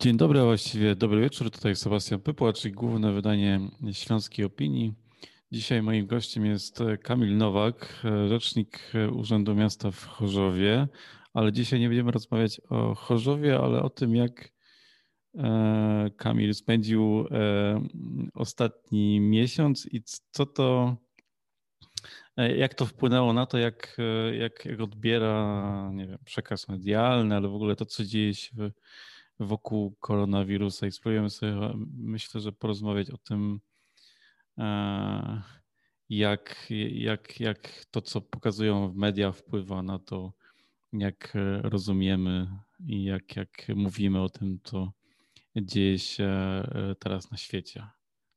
Dzień 0.00 0.16
dobry, 0.16 0.42
właściwie 0.42 0.96
dobry 0.96 1.20
wieczór. 1.20 1.50
Tutaj 1.50 1.76
Sebastian 1.76 2.20
Pypła, 2.20 2.52
czyli 2.52 2.74
główne 2.74 3.12
wydanie 3.12 3.60
Śląskiej 3.92 4.44
Opinii. 4.44 4.94
Dzisiaj 5.52 5.82
moim 5.82 6.06
gościem 6.06 6.46
jest 6.46 6.78
Kamil 7.02 7.36
Nowak, 7.36 8.02
rzecznik 8.28 8.92
Urzędu 9.12 9.54
Miasta 9.54 9.90
w 9.90 10.04
Chorzowie, 10.04 10.88
ale 11.34 11.52
dzisiaj 11.52 11.80
nie 11.80 11.88
będziemy 11.88 12.10
rozmawiać 12.10 12.60
o 12.68 12.94
Chorzowie, 12.94 13.58
ale 13.58 13.82
o 13.82 13.90
tym, 13.90 14.16
jak 14.16 14.52
e, 15.34 16.10
Kamil 16.16 16.54
spędził 16.54 17.26
e, 17.30 17.80
ostatni 18.34 19.20
miesiąc 19.20 19.86
i 19.92 20.02
co 20.30 20.46
to, 20.46 20.96
e, 22.36 22.56
jak 22.56 22.74
to 22.74 22.86
wpłynęło 22.86 23.32
na 23.32 23.46
to, 23.46 23.58
jak, 23.58 23.96
jak, 24.32 24.64
jak 24.64 24.80
odbiera, 24.80 25.90
nie 25.94 26.06
wiem, 26.06 26.18
przekaz 26.24 26.68
medialny, 26.68 27.36
ale 27.36 27.48
w 27.48 27.54
ogóle 27.54 27.76
to, 27.76 27.86
co 27.86 28.04
dzieje 28.04 28.34
się 28.34 28.50
w 28.56 28.70
wokół 29.40 29.96
koronawirusa 30.00 30.86
i 30.86 30.92
spróbujemy 30.92 31.30
sobie, 31.30 31.54
myślę, 31.96 32.40
że 32.40 32.52
porozmawiać 32.52 33.10
o 33.10 33.18
tym, 33.18 33.60
e, 34.58 35.42
jak, 36.08 36.66
jak, 36.90 37.40
jak 37.40 37.84
to, 37.90 38.02
co 38.02 38.20
pokazują 38.20 38.90
w 38.92 38.96
mediach, 38.96 39.36
wpływa 39.36 39.82
na 39.82 39.98
to, 39.98 40.32
jak 40.92 41.32
rozumiemy 41.62 42.46
i 42.86 43.04
jak, 43.04 43.36
jak 43.36 43.68
mówimy 43.74 44.22
o 44.22 44.28
tym, 44.28 44.60
co 44.64 44.92
dzieje 45.56 45.98
się 45.98 46.24
e, 46.24 46.94
teraz 46.98 47.30
na 47.30 47.36
świecie. 47.36 47.86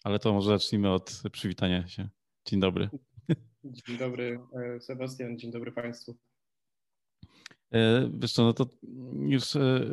Ale 0.03 0.19
to 0.19 0.33
może 0.33 0.49
zacznijmy 0.49 0.89
od 0.89 1.21
przywitania 1.31 1.87
się. 1.87 2.09
Dzień 2.45 2.59
dobry. 2.59 2.89
Dzień 3.63 3.97
dobry, 3.97 4.39
e, 4.53 4.79
Sebastian. 4.79 5.37
Dzień 5.37 5.51
dobry 5.51 5.71
Państwu. 5.71 6.17
E, 7.73 8.09
wiesz 8.19 8.33
co, 8.33 8.43
no 8.43 8.53
to 8.53 8.65
już 9.29 9.55
e, 9.55 9.85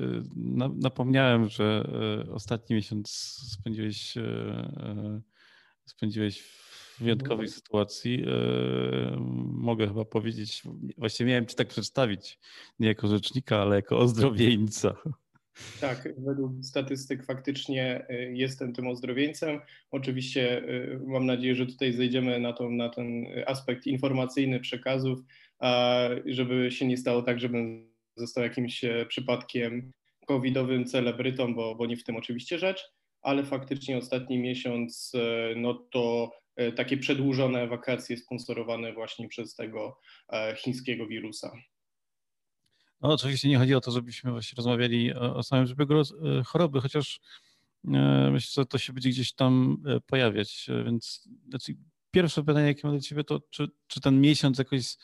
napomniałem, 0.76 1.48
że 1.48 1.84
e, 2.28 2.32
ostatni 2.32 2.76
miesiąc 2.76 3.10
spędziłeś, 3.52 4.14
spędziłeś 5.84 6.42
w 6.42 7.02
wyjątkowej 7.02 7.46
mhm. 7.46 7.48
sytuacji. 7.48 8.24
Mogę 9.46 9.88
chyba 9.88 10.04
powiedzieć, 10.04 10.62
właśnie 10.98 11.26
miałem 11.26 11.46
cię 11.46 11.56
tak 11.56 11.68
przedstawić, 11.68 12.38
nie 12.78 12.88
jako 12.88 13.08
rzecznika, 13.08 13.62
ale 13.62 13.76
jako 13.76 13.98
ozdrowieńca. 13.98 14.94
Tak, 15.80 16.08
według 16.18 16.52
statystyk 16.62 17.24
faktycznie 17.24 18.06
jestem 18.32 18.72
tym 18.72 18.86
ozdrowieńcem. 18.86 19.60
Oczywiście 19.90 20.62
mam 21.06 21.26
nadzieję, 21.26 21.54
że 21.54 21.66
tutaj 21.66 21.92
zejdziemy 21.92 22.40
na, 22.40 22.52
to, 22.52 22.70
na 22.70 22.88
ten 22.88 23.24
aspekt 23.46 23.86
informacyjny 23.86 24.60
przekazów 24.60 25.20
żeby 26.26 26.70
się 26.70 26.86
nie 26.86 26.96
stało 26.96 27.22
tak, 27.22 27.40
żebym 27.40 27.90
został 28.20 28.44
jakimś 28.44 28.84
e, 28.84 29.06
przypadkiem 29.06 29.92
covidowym 30.26 30.84
celebrytą, 30.84 31.54
bo, 31.54 31.74
bo 31.74 31.86
nie 31.86 31.96
w 31.96 32.04
tym 32.04 32.16
oczywiście 32.16 32.58
rzecz, 32.58 32.84
ale 33.22 33.44
faktycznie 33.44 33.98
ostatni 33.98 34.38
miesiąc, 34.38 35.12
e, 35.14 35.54
no 35.56 35.74
to 35.74 36.30
e, 36.56 36.72
takie 36.72 36.96
przedłużone 36.96 37.68
wakacje 37.68 38.16
sponsorowane 38.16 38.92
właśnie 38.92 39.28
przez 39.28 39.54
tego 39.54 39.98
chińskiego 40.56 41.06
wirusa. 41.06 41.52
No 43.00 43.12
oczywiście 43.12 43.48
nie 43.48 43.58
chodzi 43.58 43.74
o 43.74 43.80
to, 43.80 43.90
żebyśmy 43.90 44.30
właśnie 44.30 44.56
rozmawiali 44.56 45.14
o, 45.14 45.42
samym 45.42 45.66
przebiegu 45.66 45.94
choroby, 46.46 46.80
chociaż 46.80 47.20
myślę, 48.32 48.62
że 48.62 48.66
to 48.66 48.78
się 48.78 48.92
będzie 48.92 49.08
gdzieś 49.08 49.32
tam 49.32 49.82
pojawiać, 50.06 50.66
więc 50.84 51.28
znaczy 51.48 51.72
pierwsze 52.10 52.44
pytanie, 52.44 52.66
jakie 52.66 52.80
mam 52.84 52.96
do 52.96 53.02
Ciebie, 53.02 53.24
to 53.24 53.40
czy, 53.50 53.68
czy 53.86 54.00
ten 54.00 54.20
miesiąc 54.20 54.58
jakoś 54.58 54.96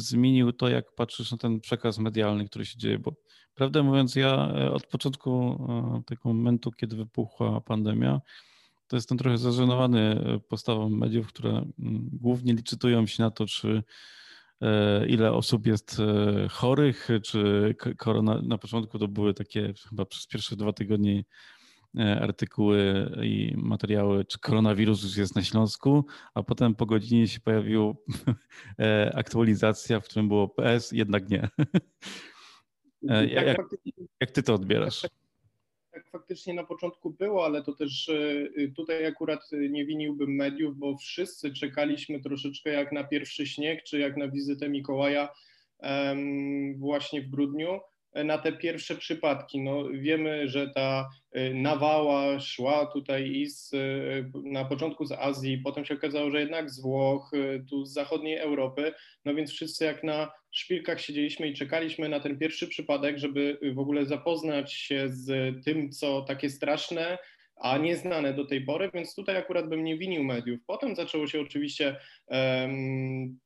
zmienił 0.00 0.52
to, 0.52 0.68
jak 0.68 0.94
patrzysz 0.94 1.30
na 1.30 1.38
ten 1.38 1.60
przekaz 1.60 1.98
medialny, 1.98 2.48
który 2.48 2.66
się 2.66 2.78
dzieje, 2.78 2.98
bo 2.98 3.12
prawdę 3.54 3.82
mówiąc, 3.82 4.16
ja 4.16 4.48
e, 4.48 4.72
od 4.72 4.86
początku 4.86 5.32
e, 5.68 6.02
tego 6.06 6.20
momentu, 6.24 6.72
kiedy 6.72 6.96
wybuchła 6.96 7.60
pandemia, 7.60 8.20
to 8.88 8.96
jestem 8.96 9.18
trochę 9.18 9.38
zażenowany 9.38 10.00
e, 10.00 10.40
postawą 10.48 10.88
mediów, 10.88 11.26
które 11.26 11.66
głównie 12.12 12.52
liczytują 12.52 13.06
się 13.06 13.22
na 13.22 13.30
to, 13.30 13.46
czy 13.46 13.82
ile 15.08 15.32
osób 15.32 15.66
jest 15.66 16.02
chorych, 16.50 17.08
czy 17.24 17.74
korona, 17.98 18.42
na 18.42 18.58
początku 18.58 18.98
to 18.98 19.08
były 19.08 19.34
takie 19.34 19.72
chyba 19.88 20.04
przez 20.04 20.26
pierwsze 20.26 20.56
dwa 20.56 20.72
tygodnie 20.72 21.24
artykuły 22.20 23.10
i 23.22 23.54
materiały, 23.56 24.24
czy 24.24 24.38
koronawirus 24.38 25.02
już 25.02 25.16
jest 25.16 25.36
na 25.36 25.42
Śląsku, 25.42 26.04
a 26.34 26.42
potem 26.42 26.74
po 26.74 26.86
godzinie 26.86 27.28
się 27.28 27.40
pojawiła 27.40 27.92
e, 28.78 29.12
aktualizacja, 29.16 30.00
w 30.00 30.04
którym 30.04 30.28
było 30.28 30.48
PS, 30.48 30.92
jednak 30.92 31.28
nie. 31.28 31.48
E, 33.08 33.26
jak, 33.26 33.46
jak, 33.46 33.58
jak 34.20 34.30
ty 34.30 34.42
to 34.42 34.54
odbierasz? 34.54 35.00
Tak, 35.00 35.10
tak 35.92 36.08
faktycznie 36.10 36.54
na 36.54 36.64
początku 36.64 37.10
było, 37.10 37.44
ale 37.44 37.62
to 37.62 37.72
też 37.72 38.10
tutaj 38.76 39.06
akurat 39.06 39.50
nie 39.70 39.86
winiłbym 39.86 40.30
mediów, 40.30 40.76
bo 40.78 40.96
wszyscy 40.96 41.52
czekaliśmy 41.52 42.20
troszeczkę 42.20 42.70
jak 42.70 42.92
na 42.92 43.04
pierwszy 43.04 43.46
śnieg, 43.46 43.82
czy 43.82 43.98
jak 43.98 44.16
na 44.16 44.28
wizytę 44.28 44.68
Mikołaja 44.68 45.28
właśnie 46.76 47.22
w 47.22 47.28
grudniu 47.28 47.80
na 48.24 48.38
te 48.38 48.52
pierwsze 48.52 48.96
przypadki. 48.96 49.60
No, 49.60 49.84
wiemy, 49.92 50.48
że 50.48 50.70
ta 50.70 51.10
y, 51.36 51.54
nawała 51.54 52.40
szła 52.40 52.86
tutaj 52.86 53.30
i 53.30 53.46
z, 53.46 53.72
y, 53.74 54.30
na 54.44 54.64
początku 54.64 55.04
z 55.04 55.12
Azji, 55.12 55.58
potem 55.58 55.84
się 55.84 55.94
okazało, 55.94 56.30
że 56.30 56.40
jednak 56.40 56.70
z 56.70 56.82
Włoch, 56.82 57.34
y, 57.34 57.64
tu 57.70 57.84
z 57.84 57.92
zachodniej 57.92 58.38
Europy, 58.38 58.92
no 59.24 59.34
więc 59.34 59.52
wszyscy 59.52 59.84
jak 59.84 60.04
na 60.04 60.32
szpilkach 60.50 61.00
siedzieliśmy 61.00 61.48
i 61.48 61.54
czekaliśmy 61.54 62.08
na 62.08 62.20
ten 62.20 62.38
pierwszy 62.38 62.68
przypadek, 62.68 63.18
żeby 63.18 63.58
w 63.74 63.78
ogóle 63.78 64.06
zapoznać 64.06 64.72
się 64.72 65.08
z 65.08 65.54
tym, 65.64 65.90
co 65.90 66.22
takie 66.22 66.50
straszne, 66.50 67.18
a 67.56 67.78
nieznane 67.78 68.34
do 68.34 68.44
tej 68.44 68.64
pory, 68.64 68.90
więc 68.94 69.14
tutaj 69.14 69.36
akurat 69.36 69.68
bym 69.68 69.84
nie 69.84 69.98
winił 69.98 70.24
mediów. 70.24 70.60
Potem 70.66 70.96
zaczęło 70.96 71.26
się 71.26 71.40
oczywiście 71.40 71.96
um, 72.26 73.38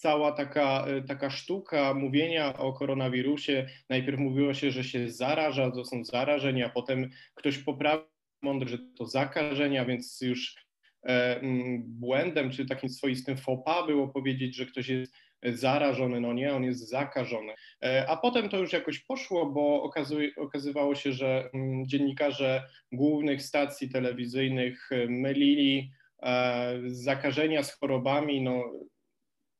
cała 0.00 0.32
taka, 0.32 0.84
e, 0.86 1.02
taka 1.02 1.30
sztuka 1.30 1.94
mówienia 1.94 2.58
o 2.58 2.72
koronawirusie. 2.72 3.66
Najpierw 3.88 4.18
mówiło 4.18 4.54
się, 4.54 4.70
że 4.70 4.84
się 4.84 5.10
zaraża, 5.10 5.70
to 5.70 5.84
są 5.84 6.04
zarażenia, 6.04 6.68
potem 6.68 7.10
ktoś 7.34 7.58
poprawił 7.58 8.04
mądrze, 8.42 8.68
że 8.68 8.78
to 8.96 9.06
zakażenia, 9.06 9.84
więc 9.84 10.20
już 10.20 10.56
e, 11.06 11.40
błędem 11.78 12.50
czy 12.50 12.66
takim 12.66 12.88
swoistym 12.88 13.36
fopa 13.36 13.86
było 13.86 14.08
powiedzieć, 14.08 14.56
że 14.56 14.66
ktoś 14.66 14.88
jest 14.88 15.12
zarażony, 15.44 16.20
no 16.20 16.32
nie, 16.32 16.54
on 16.54 16.64
jest 16.64 16.88
zakażony. 16.88 17.52
E, 17.82 18.06
a 18.08 18.16
potem 18.16 18.48
to 18.48 18.58
już 18.58 18.72
jakoś 18.72 18.98
poszło, 18.98 19.46
bo 19.46 19.82
okazuje, 19.82 20.30
okazywało 20.36 20.94
się, 20.94 21.12
że 21.12 21.50
dziennikarze 21.86 22.62
głównych 22.92 23.42
stacji 23.42 23.90
telewizyjnych 23.90 24.90
mylili 25.08 25.90
zakażenia 26.86 27.62
z 27.62 27.78
chorobami, 27.78 28.42
no 28.42 28.64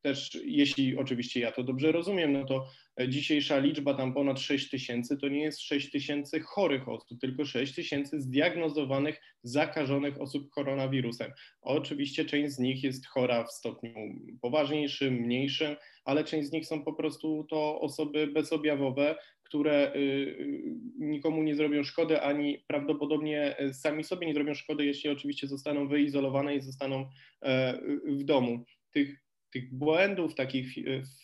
też, 0.03 0.39
jeśli 0.45 0.97
oczywiście 0.97 1.41
ja 1.41 1.53
to 1.53 1.65
dobrze 1.65 1.93
rozumiem, 1.93 2.33
no 2.33 2.45
to 2.45 2.67
dzisiejsza 3.09 3.59
liczba 3.59 3.95
tam 3.95 4.15
ponad 4.15 4.41
6 4.41 4.71
tysięcy 4.71 5.17
to 5.17 5.29
nie 5.29 5.43
jest 5.43 5.61
6 5.61 5.91
tysięcy 5.91 6.41
chorych 6.41 6.89
osób, 6.89 7.21
tylko 7.21 7.45
6 7.45 7.75
tysięcy 7.75 8.21
zdiagnozowanych, 8.21 9.21
zakażonych 9.43 10.21
osób 10.21 10.51
koronawirusem. 10.51 11.33
Oczywiście 11.63 12.25
część 12.25 12.53
z 12.53 12.59
nich 12.59 12.85
jest 12.85 13.07
chora 13.07 13.45
w 13.45 13.53
stopniu 13.53 13.95
poważniejszym, 14.43 15.15
mniejszym, 15.15 15.77
ale 16.05 16.25
część 16.25 16.49
z 16.49 16.53
nich 16.53 16.67
są 16.67 16.85
po 16.85 16.93
prostu 16.93 17.47
to 17.51 17.81
osoby 17.81 18.27
bezobjawowe, 18.27 19.17
które 19.43 19.93
y, 19.95 19.99
y, 19.99 20.63
nikomu 20.99 21.43
nie 21.43 21.55
zrobią 21.55 21.83
szkody, 21.83 22.21
ani 22.21 22.65
prawdopodobnie 22.67 23.57
sami 23.73 24.05
sobie 24.05 24.27
nie 24.27 24.35
zrobią 24.35 24.55
szkody, 24.55 24.85
jeśli 24.85 25.11
oczywiście 25.11 25.47
zostaną 25.47 25.89
wyizolowane 25.89 26.57
i 26.57 26.61
zostaną 26.61 27.09
e, 27.43 27.81
w 28.07 28.25
domu. 28.25 28.65
Tych 28.91 29.30
tych 29.53 29.75
błędów 29.75 30.35
takich 30.35 30.75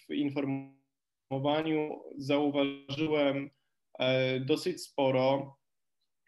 w 0.09 0.14
informowaniu 0.14 2.02
zauważyłem 2.17 3.50
e, 3.99 4.40
dosyć 4.40 4.82
sporo. 4.82 5.56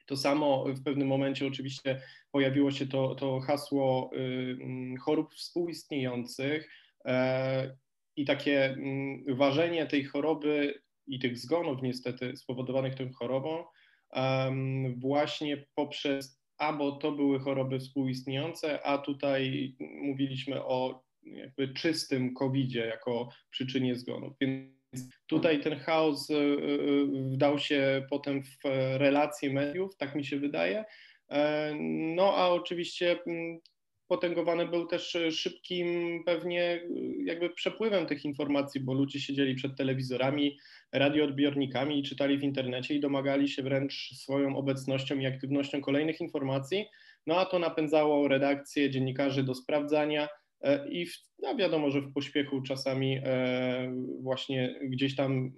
To 0.06 0.16
samo 0.16 0.64
w 0.64 0.82
pewnym 0.82 1.08
momencie 1.08 1.46
oczywiście 1.46 2.02
pojawiło 2.32 2.70
się 2.70 2.86
to, 2.86 3.14
to 3.14 3.40
hasło 3.40 4.10
y, 4.14 4.56
chorób 5.00 5.34
współistniejących 5.34 6.70
e, 7.04 7.76
i 8.16 8.24
takie 8.24 8.64
mm, 8.64 9.36
ważenie 9.36 9.86
tej 9.86 10.04
choroby 10.04 10.82
i 11.06 11.18
tych 11.18 11.38
zgonów 11.38 11.82
niestety 11.82 12.36
spowodowanych 12.36 12.94
tą 12.94 13.12
chorobą 13.12 13.64
właśnie 14.96 15.66
poprzez 15.74 16.38
albo 16.58 16.92
to 16.92 17.12
były 17.12 17.40
choroby 17.40 17.78
współistniejące, 17.78 18.86
a 18.86 18.98
tutaj 18.98 19.74
mówiliśmy 19.80 20.64
o 20.64 21.07
jakby 21.34 21.74
czystym 21.74 22.34
COVID-zie 22.34 22.86
jako 22.86 23.28
przyczynie 23.50 23.96
zgonów. 23.96 24.36
Więc 24.40 24.78
tutaj 25.26 25.60
ten 25.60 25.78
chaos 25.78 26.30
y, 26.30 26.34
y, 26.34 27.06
wdał 27.06 27.58
się 27.58 28.06
potem 28.10 28.42
w 28.42 28.58
relacje 28.98 29.52
mediów, 29.52 29.96
tak 29.96 30.14
mi 30.14 30.24
się 30.24 30.38
wydaje. 30.38 30.84
E, 31.30 31.74
no 32.16 32.36
a 32.36 32.48
oczywiście 32.48 33.18
mm, 33.26 33.58
potęgowany 34.08 34.66
był 34.66 34.86
też 34.86 35.16
szybkim 35.30 35.88
pewnie 36.26 36.80
jakby 37.24 37.50
przepływem 37.50 38.06
tych 38.06 38.24
informacji, 38.24 38.80
bo 38.80 38.94
ludzie 38.94 39.20
siedzieli 39.20 39.54
przed 39.54 39.76
telewizorami, 39.76 40.58
radioodbiornikami 40.92 41.98
i 41.98 42.02
czytali 42.02 42.38
w 42.38 42.42
internecie 42.42 42.94
i 42.94 43.00
domagali 43.00 43.48
się 43.48 43.62
wręcz 43.62 44.10
swoją 44.14 44.56
obecnością 44.56 45.18
i 45.18 45.26
aktywnością 45.26 45.80
kolejnych 45.80 46.20
informacji, 46.20 46.86
no 47.26 47.40
a 47.40 47.46
to 47.46 47.58
napędzało 47.58 48.28
redakcję, 48.28 48.90
dziennikarzy 48.90 49.42
do 49.42 49.54
sprawdzania 49.54 50.24
e, 50.24 50.28
i 50.90 51.06
w, 51.06 51.12
no 51.42 51.56
wiadomo, 51.56 51.90
że 51.90 52.00
w 52.00 52.12
pośpiechu 52.12 52.62
czasami 52.62 53.18
e, 53.24 53.94
właśnie 54.22 54.80
gdzieś 54.82 55.16
tam 55.16 55.52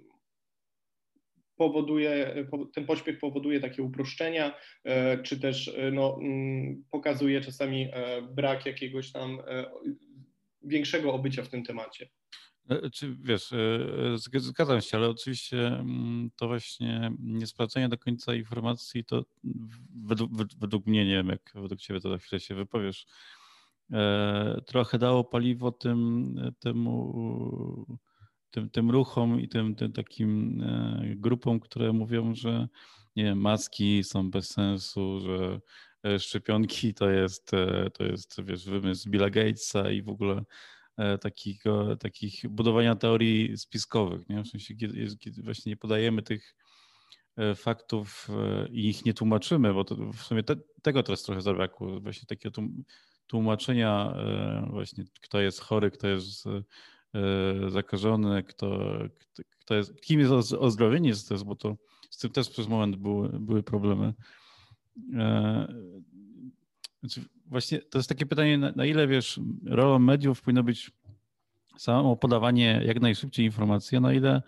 powoduje, 1.55 2.45
ten 2.75 2.85
pośpiech 2.85 3.19
powoduje 3.19 3.59
takie 3.59 3.83
uproszczenia, 3.83 4.55
e, 4.83 5.23
czy 5.23 5.39
też 5.39 5.77
no, 5.91 6.17
mm, 6.21 6.83
pokazuje 6.91 7.41
czasami 7.41 7.91
brak 8.31 8.65
jakiegoś 8.65 9.11
tam 9.11 9.37
większego 10.63 11.13
obycia 11.13 11.43
w 11.43 11.49
tym 11.49 11.63
temacie. 11.63 12.09
Czy 12.93 13.15
wiesz, 13.21 13.53
zgadzam 14.37 14.81
się, 14.81 14.97
ale 14.97 15.09
oczywiście 15.09 15.67
mm, 15.67 16.29
to 16.35 16.47
właśnie 16.47 17.11
niesprawdzenie 17.19 17.89
do 17.89 17.97
końca 17.97 18.35
informacji 18.35 19.05
to 19.05 19.25
według, 19.95 20.31
według 20.59 20.87
mnie, 20.87 21.05
nie 21.05 21.15
wiem 21.15 21.27
jak 21.27 21.51
według 21.55 21.81
Ciebie 21.81 21.99
to 21.99 22.09
za 22.09 22.17
chwilę 22.17 22.39
się 22.39 22.55
wypowiesz, 22.55 23.05
e, 23.05 23.40
trochę 24.65 24.97
dało 24.97 25.23
paliwo 25.23 25.71
tym, 25.71 26.35
temu, 26.59 27.97
tym, 28.51 28.69
tym 28.69 28.91
ruchom 28.91 29.39
i 29.39 29.47
tym, 29.47 29.75
tym 29.75 29.91
takim 29.93 30.61
e, 30.63 31.01
grupom, 31.15 31.59
które 31.59 31.93
mówią, 31.93 32.35
że 32.35 32.67
nie 33.15 33.23
wiem, 33.23 33.41
maski 33.41 34.03
są 34.03 34.31
bez 34.31 34.49
sensu, 34.49 35.19
że 35.19 35.59
e, 36.03 36.19
szczepionki 36.19 36.93
to 36.93 37.09
jest, 37.09 37.51
to 37.93 38.03
jest 38.03 38.43
wiesz, 38.43 38.65
wymysł 38.65 39.09
Billa 39.09 39.29
Gatesa 39.29 39.91
i 39.91 40.01
w 40.01 40.09
ogóle 40.09 40.43
takich, 41.21 41.63
takich 41.99 42.49
budowania 42.49 42.95
teorii 42.95 43.57
spiskowych, 43.57 44.29
nie? 44.29 44.43
W 44.43 44.47
sensie, 44.47 44.73
właśnie 45.43 45.69
nie 45.69 45.77
podajemy 45.77 46.21
tych 46.21 46.55
E, 47.37 47.55
faktów 47.55 48.27
e, 48.29 48.67
i 48.69 48.89
ich 48.89 49.05
nie 49.05 49.13
tłumaczymy, 49.13 49.73
bo 49.73 49.83
to 49.83 49.95
w 49.95 50.21
sumie 50.21 50.43
te, 50.43 50.55
tego 50.81 51.03
teraz 51.03 51.23
trochę 51.23 51.41
zabrakło, 51.41 51.99
właśnie 51.99 52.25
takiego 52.27 52.61
tłumaczenia 53.31 54.13
e, 54.15 54.67
właśnie 54.69 55.03
kto 55.21 55.39
jest 55.39 55.59
chory, 55.59 55.91
kto 55.91 56.07
jest 56.07 56.43
zakażony, 57.67 58.43
kto, 58.43 58.79
kto 59.59 59.75
jest, 59.75 60.01
kim 60.01 60.19
jest 60.19 60.31
ozdrowienie 60.53 61.15
z 61.15 61.25
tego, 61.25 61.45
bo 61.45 61.55
to 61.55 61.75
z 62.09 62.17
tym 62.17 62.31
też 62.31 62.49
przez 62.49 62.67
moment 62.67 62.95
były, 62.95 63.39
były 63.39 63.63
problemy. 63.63 64.13
Znaczy 66.99 67.21
właśnie 67.45 67.79
to 67.79 67.99
jest 67.99 68.09
takie 68.09 68.25
pytanie, 68.25 68.57
na, 68.57 68.71
na 68.75 68.85
ile 68.85 69.07
wiesz, 69.07 69.39
rolą 69.65 69.99
mediów 69.99 70.41
powinno 70.41 70.63
być 70.63 70.91
samo 71.77 72.15
podawanie 72.15 72.81
jak 72.85 73.01
najszybciej 73.01 73.45
informacji, 73.45 73.97
a 73.97 74.01
na 74.01 74.13
ile 74.13 74.41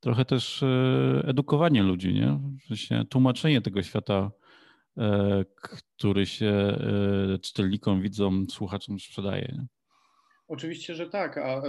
trochę 0.00 0.24
też 0.24 0.62
e, 0.62 1.22
edukowanie 1.24 1.82
ludzi, 1.82 2.14
nie? 2.14 2.40
W 2.70 3.08
tłumaczenie 3.08 3.60
tego 3.60 3.82
świata, 3.82 4.14
e, 4.14 4.41
który 5.94 6.26
się 6.26 6.46
e, 6.46 7.38
czytelnikom, 7.38 8.02
widzom, 8.02 8.46
słuchaczom 8.50 9.00
sprzedaje. 9.00 9.66
Oczywiście, 10.48 10.94
że 10.94 11.10
tak, 11.10 11.38
a 11.38 11.62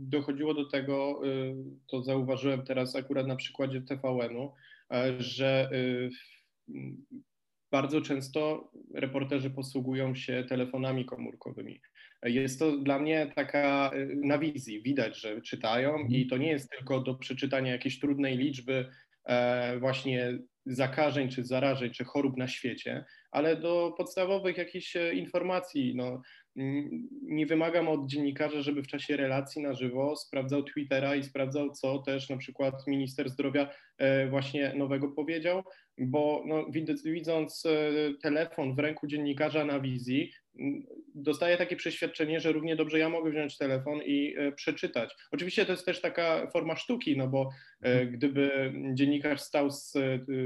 dochodziło 0.00 0.54
do 0.54 0.68
tego, 0.68 1.20
to 1.86 2.02
zauważyłem 2.02 2.64
teraz 2.64 2.96
akurat 2.96 3.26
na 3.26 3.36
przykładzie 3.36 3.82
TVN-u, 3.82 4.52
że 5.18 5.70
bardzo 7.70 8.00
często 8.00 8.70
reporterzy 8.94 9.50
posługują 9.50 10.14
się 10.14 10.44
telefonami 10.48 11.04
komórkowymi. 11.04 11.80
Jest 12.22 12.58
to 12.58 12.78
dla 12.78 12.98
mnie 12.98 13.32
taka 13.34 13.90
na 14.24 14.38
wizji, 14.38 14.82
widać, 14.82 15.20
że 15.20 15.42
czytają 15.42 15.98
i 15.98 16.02
mhm. 16.02 16.28
to 16.28 16.36
nie 16.36 16.48
jest 16.48 16.70
tylko 16.70 17.00
do 17.00 17.14
przeczytania 17.14 17.72
jakiejś 17.72 18.00
trudnej 18.00 18.36
liczby 18.38 18.74
e, 18.74 18.86
właśnie 19.80 20.38
zakażeń, 20.66 21.28
czy 21.28 21.44
zarażeń, 21.44 21.90
czy 21.90 22.04
chorób 22.04 22.36
na 22.36 22.48
świecie, 22.48 23.04
ale 23.30 23.56
do 23.56 23.94
podstawowych 23.96 24.58
jakichś 24.58 24.96
e, 24.96 25.14
informacji. 25.14 25.92
No, 25.96 26.22
nie 27.22 27.46
wymagam 27.46 27.88
od 27.88 28.06
dziennikarza, 28.06 28.62
żeby 28.62 28.82
w 28.82 28.86
czasie 28.86 29.16
relacji 29.16 29.62
na 29.62 29.74
żywo 29.74 30.16
sprawdzał 30.16 30.62
Twittera 30.62 31.16
i 31.16 31.24
sprawdzał, 31.24 31.70
co 31.70 31.98
też 31.98 32.28
na 32.30 32.36
przykład 32.36 32.86
minister 32.86 33.30
zdrowia 33.30 33.68
e, 33.98 34.28
właśnie 34.28 34.74
nowego 34.74 35.08
powiedział, 35.08 35.62
bo 35.98 36.42
no, 36.46 36.66
widząc 37.04 37.62
telefon 38.22 38.74
w 38.74 38.78
ręku 38.78 39.06
dziennikarza 39.06 39.64
na 39.64 39.80
wizji, 39.80 40.32
dostaję 41.14 41.56
takie 41.56 41.76
przeświadczenie, 41.76 42.40
że 42.40 42.52
równie 42.52 42.76
dobrze 42.76 42.98
ja 42.98 43.08
mogę 43.08 43.30
wziąć 43.30 43.58
telefon 43.58 44.00
i 44.02 44.34
e, 44.38 44.52
przeczytać. 44.52 45.14
Oczywiście 45.30 45.66
to 45.66 45.72
jest 45.72 45.86
też 45.86 46.00
taka 46.00 46.50
forma 46.50 46.76
sztuki, 46.76 47.16
no 47.16 47.28
bo 47.28 47.50
e, 47.82 47.86
mhm. 47.86 48.12
gdyby 48.12 48.72
dziennikarz 48.94 49.40
stał 49.40 49.70
z, 49.70 49.92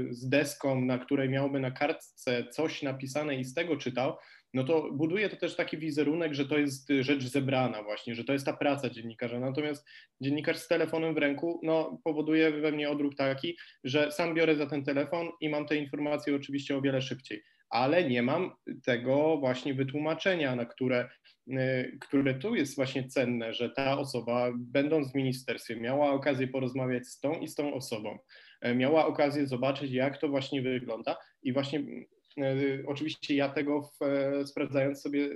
z 0.09 0.29
deską, 0.29 0.81
na 0.81 0.97
której 0.97 1.29
miałby 1.29 1.59
na 1.59 1.71
kartce 1.71 2.47
coś 2.51 2.83
napisane 2.83 3.35
i 3.35 3.43
z 3.43 3.53
tego 3.53 3.77
czytał, 3.77 4.17
no 4.53 4.63
to 4.63 4.91
buduje 4.91 5.29
to 5.29 5.35
też 5.35 5.55
taki 5.55 5.77
wizerunek, 5.77 6.33
że 6.33 6.45
to 6.45 6.57
jest 6.57 6.89
rzecz 6.99 7.23
zebrana 7.23 7.83
właśnie, 7.83 8.15
że 8.15 8.23
to 8.23 8.33
jest 8.33 8.45
ta 8.45 8.53
praca 8.53 8.89
dziennikarza. 8.89 9.39
Natomiast 9.39 9.87
dziennikarz 10.21 10.57
z 10.57 10.67
telefonem 10.67 11.13
w 11.13 11.17
ręku, 11.17 11.59
no 11.63 12.01
powoduje 12.03 12.51
we 12.51 12.71
mnie 12.71 12.89
odruch 12.89 13.15
taki, 13.15 13.57
że 13.83 14.11
sam 14.11 14.35
biorę 14.35 14.55
za 14.55 14.65
ten 14.65 14.83
telefon 14.83 15.29
i 15.41 15.49
mam 15.49 15.65
te 15.65 15.75
informacje 15.75 16.35
oczywiście 16.35 16.77
o 16.77 16.81
wiele 16.81 17.01
szybciej 17.01 17.43
ale 17.69 18.09
nie 18.09 18.21
mam 18.21 18.51
tego 18.85 19.37
właśnie 19.37 19.73
wytłumaczenia, 19.73 20.55
na 20.55 20.65
które, 20.65 21.09
y, 21.47 21.97
które 22.01 22.33
tu 22.33 22.55
jest 22.55 22.75
właśnie 22.75 23.07
cenne, 23.07 23.53
że 23.53 23.69
ta 23.69 23.97
osoba, 23.97 24.49
będąc 24.57 25.11
w 25.11 25.15
ministerstwie, 25.15 25.75
miała 25.75 26.11
okazję 26.11 26.47
porozmawiać 26.47 27.07
z 27.07 27.19
tą 27.19 27.39
i 27.39 27.47
z 27.47 27.55
tą 27.55 27.73
osobą, 27.73 28.17
e, 28.61 28.75
miała 28.75 29.05
okazję 29.05 29.47
zobaczyć, 29.47 29.91
jak 29.91 30.17
to 30.17 30.27
właśnie 30.27 30.61
wygląda 30.61 31.17
i 31.43 31.53
właśnie 31.53 31.79
y, 31.79 32.83
Oczywiście 32.87 33.35
ja 33.35 33.49
tego 33.49 33.81
w, 33.81 34.01
e, 34.03 34.47
sprawdzając 34.47 35.01
sobie 35.01 35.29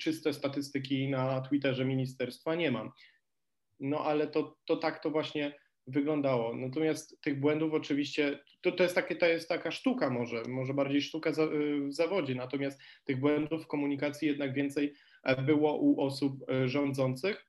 czyste 0.00 0.32
statystyki 0.32 1.10
na 1.10 1.40
Twitterze 1.40 1.84
ministerstwa 1.84 2.54
nie 2.54 2.70
mam. 2.70 2.90
No 3.80 4.04
ale 4.04 4.26
to, 4.26 4.56
to 4.64 4.76
tak 4.76 5.02
to 5.02 5.10
właśnie 5.10 5.54
wyglądało. 5.86 6.56
Natomiast 6.56 7.20
tych 7.20 7.40
błędów 7.40 7.74
oczywiście, 7.74 8.38
to, 8.60 8.72
to, 8.72 8.82
jest, 8.82 8.94
takie, 8.94 9.16
to 9.16 9.26
jest 9.26 9.48
taka 9.48 9.70
sztuka 9.70 10.10
może, 10.10 10.42
może 10.48 10.74
bardziej 10.74 11.02
sztuka 11.02 11.32
za, 11.32 11.46
w 11.88 11.92
zawodzie, 11.92 12.34
natomiast 12.34 12.80
tych 13.04 13.20
błędów 13.20 13.64
w 13.64 13.66
komunikacji 13.66 14.28
jednak 14.28 14.54
więcej 14.54 14.92
e, 15.22 15.42
było 15.42 15.76
u 15.76 16.00
osób 16.00 16.50
e, 16.50 16.68
rządzących, 16.68 17.46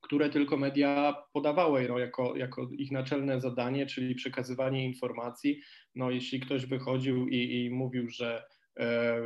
które 0.00 0.30
tylko 0.30 0.56
media 0.56 1.14
podawały 1.32 1.88
no, 1.88 1.98
jako, 1.98 2.36
jako 2.36 2.68
ich 2.72 2.90
naczelne 2.90 3.40
zadanie, 3.40 3.86
czyli 3.86 4.14
przekazywanie 4.14 4.84
informacji. 4.84 5.60
No, 5.94 6.10
jeśli 6.10 6.40
ktoś 6.40 6.66
wychodził 6.66 7.28
i, 7.28 7.64
i 7.64 7.70
mówił, 7.70 8.08
że 8.08 8.44
e, 8.76 9.16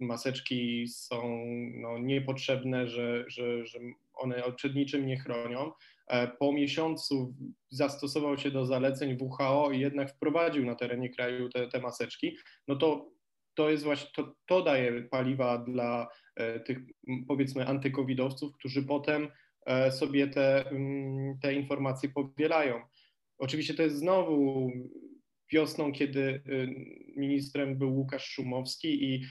maseczki 0.00 0.88
są 0.88 1.44
no, 1.74 1.98
niepotrzebne, 1.98 2.88
że, 2.88 3.24
że, 3.26 3.66
że 3.66 3.78
one 4.14 4.42
przed 4.56 4.74
niczym 4.74 5.06
nie 5.06 5.18
chronią, 5.18 5.72
po 6.38 6.52
miesiącu 6.52 7.34
zastosował 7.70 8.38
się 8.38 8.50
do 8.50 8.66
zaleceń 8.66 9.18
WHO 9.20 9.70
i 9.72 9.80
jednak 9.80 10.10
wprowadził 10.10 10.64
na 10.64 10.74
terenie 10.74 11.10
kraju 11.10 11.48
te, 11.48 11.68
te 11.68 11.80
maseczki, 11.80 12.36
no 12.68 12.76
to 12.76 13.12
to 13.54 13.70
jest 13.70 13.84
właśnie, 13.84 14.10
to, 14.14 14.34
to 14.46 14.62
daje 14.62 15.02
paliwa 15.02 15.58
dla 15.58 16.08
e, 16.36 16.60
tych 16.60 16.78
powiedzmy 17.28 17.66
antykowidowców, 17.66 18.52
którzy 18.52 18.82
potem 18.82 19.28
e, 19.66 19.92
sobie 19.92 20.28
te, 20.28 20.64
te 21.42 21.54
informacje 21.54 22.08
powielają. 22.08 22.80
Oczywiście 23.38 23.74
to 23.74 23.82
jest 23.82 23.96
znowu 23.96 24.70
wiosną, 25.52 25.92
kiedy 25.92 26.42
ministrem 27.16 27.78
był 27.78 27.96
Łukasz 27.96 28.24
Szumowski 28.24 29.04
i 29.04 29.24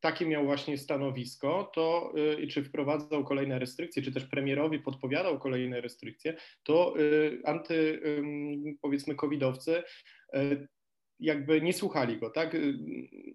takie 0.00 0.26
miał 0.26 0.44
właśnie 0.44 0.78
stanowisko, 0.78 1.70
to 1.74 2.12
y, 2.42 2.46
czy 2.46 2.64
wprowadzał 2.64 3.24
kolejne 3.24 3.58
restrykcje, 3.58 4.02
czy 4.02 4.12
też 4.12 4.24
premierowi 4.24 4.78
podpowiadał 4.78 5.38
kolejne 5.38 5.80
restrykcje, 5.80 6.36
to 6.62 6.94
y, 7.00 7.42
anty, 7.44 8.00
powiedzmy, 8.82 9.14
covidowcy 9.14 9.82
y, 10.34 10.68
jakby 11.20 11.60
nie 11.60 11.72
słuchali 11.72 12.18
go, 12.18 12.30
tak? 12.30 12.56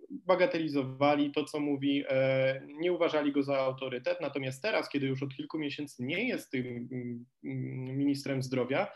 Bagatelizowali 0.09 1.31
to, 1.31 1.43
co 1.43 1.59
mówi, 1.59 2.03
e, 2.09 2.61
nie 2.67 2.93
uważali 2.93 3.31
go 3.31 3.43
za 3.43 3.57
autorytet. 3.57 4.21
Natomiast 4.21 4.61
teraz, 4.61 4.89
kiedy 4.89 5.07
już 5.07 5.23
od 5.23 5.35
kilku 5.35 5.59
miesięcy 5.59 6.03
nie 6.03 6.27
jest 6.27 6.51
tym 6.51 6.89
mm, 7.43 7.97
ministrem 7.97 8.43
zdrowia, 8.43 8.87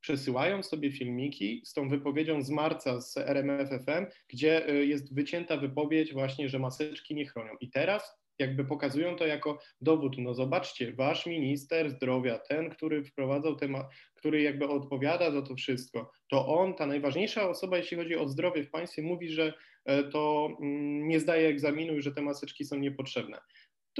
przesyłają 0.00 0.62
sobie 0.62 0.92
filmiki 0.92 1.62
z 1.64 1.72
tą 1.72 1.88
wypowiedzią 1.88 2.42
z 2.42 2.50
marca 2.50 3.00
z 3.00 3.16
RMFFM, 3.16 4.06
gdzie 4.28 4.70
y, 4.70 4.86
jest 4.86 5.14
wycięta 5.14 5.56
wypowiedź 5.56 6.12
właśnie, 6.12 6.48
że 6.48 6.58
maseczki 6.58 7.14
nie 7.14 7.26
chronią. 7.26 7.52
I 7.60 7.70
teraz 7.70 8.20
jakby 8.40 8.64
pokazują 8.64 9.16
to 9.16 9.26
jako 9.26 9.58
dowód. 9.80 10.18
No 10.18 10.34
zobaczcie, 10.34 10.92
wasz 10.92 11.26
minister 11.26 11.90
zdrowia, 11.90 12.38
ten, 12.38 12.70
który 12.70 13.04
wprowadzał 13.04 13.56
temat, 13.56 13.86
który 14.14 14.42
jakby 14.42 14.68
odpowiada 14.68 15.30
za 15.30 15.42
to 15.42 15.54
wszystko, 15.54 16.10
to 16.28 16.46
on, 16.46 16.74
ta 16.74 16.86
najważniejsza 16.86 17.48
osoba, 17.48 17.76
jeśli 17.76 17.96
chodzi 17.96 18.16
o 18.16 18.28
zdrowie 18.28 18.64
w 18.64 18.70
państwie, 18.70 19.02
mówi, 19.02 19.28
że 19.28 19.52
e, 19.84 20.04
to 20.04 20.48
mm, 20.60 21.08
nie 21.08 21.20
zdaje 21.20 21.48
egzaminu 21.48 21.96
i 21.96 22.02
że 22.02 22.12
te 22.12 22.22
maseczki 22.22 22.64
są 22.64 22.78
niepotrzebne. 22.78 23.40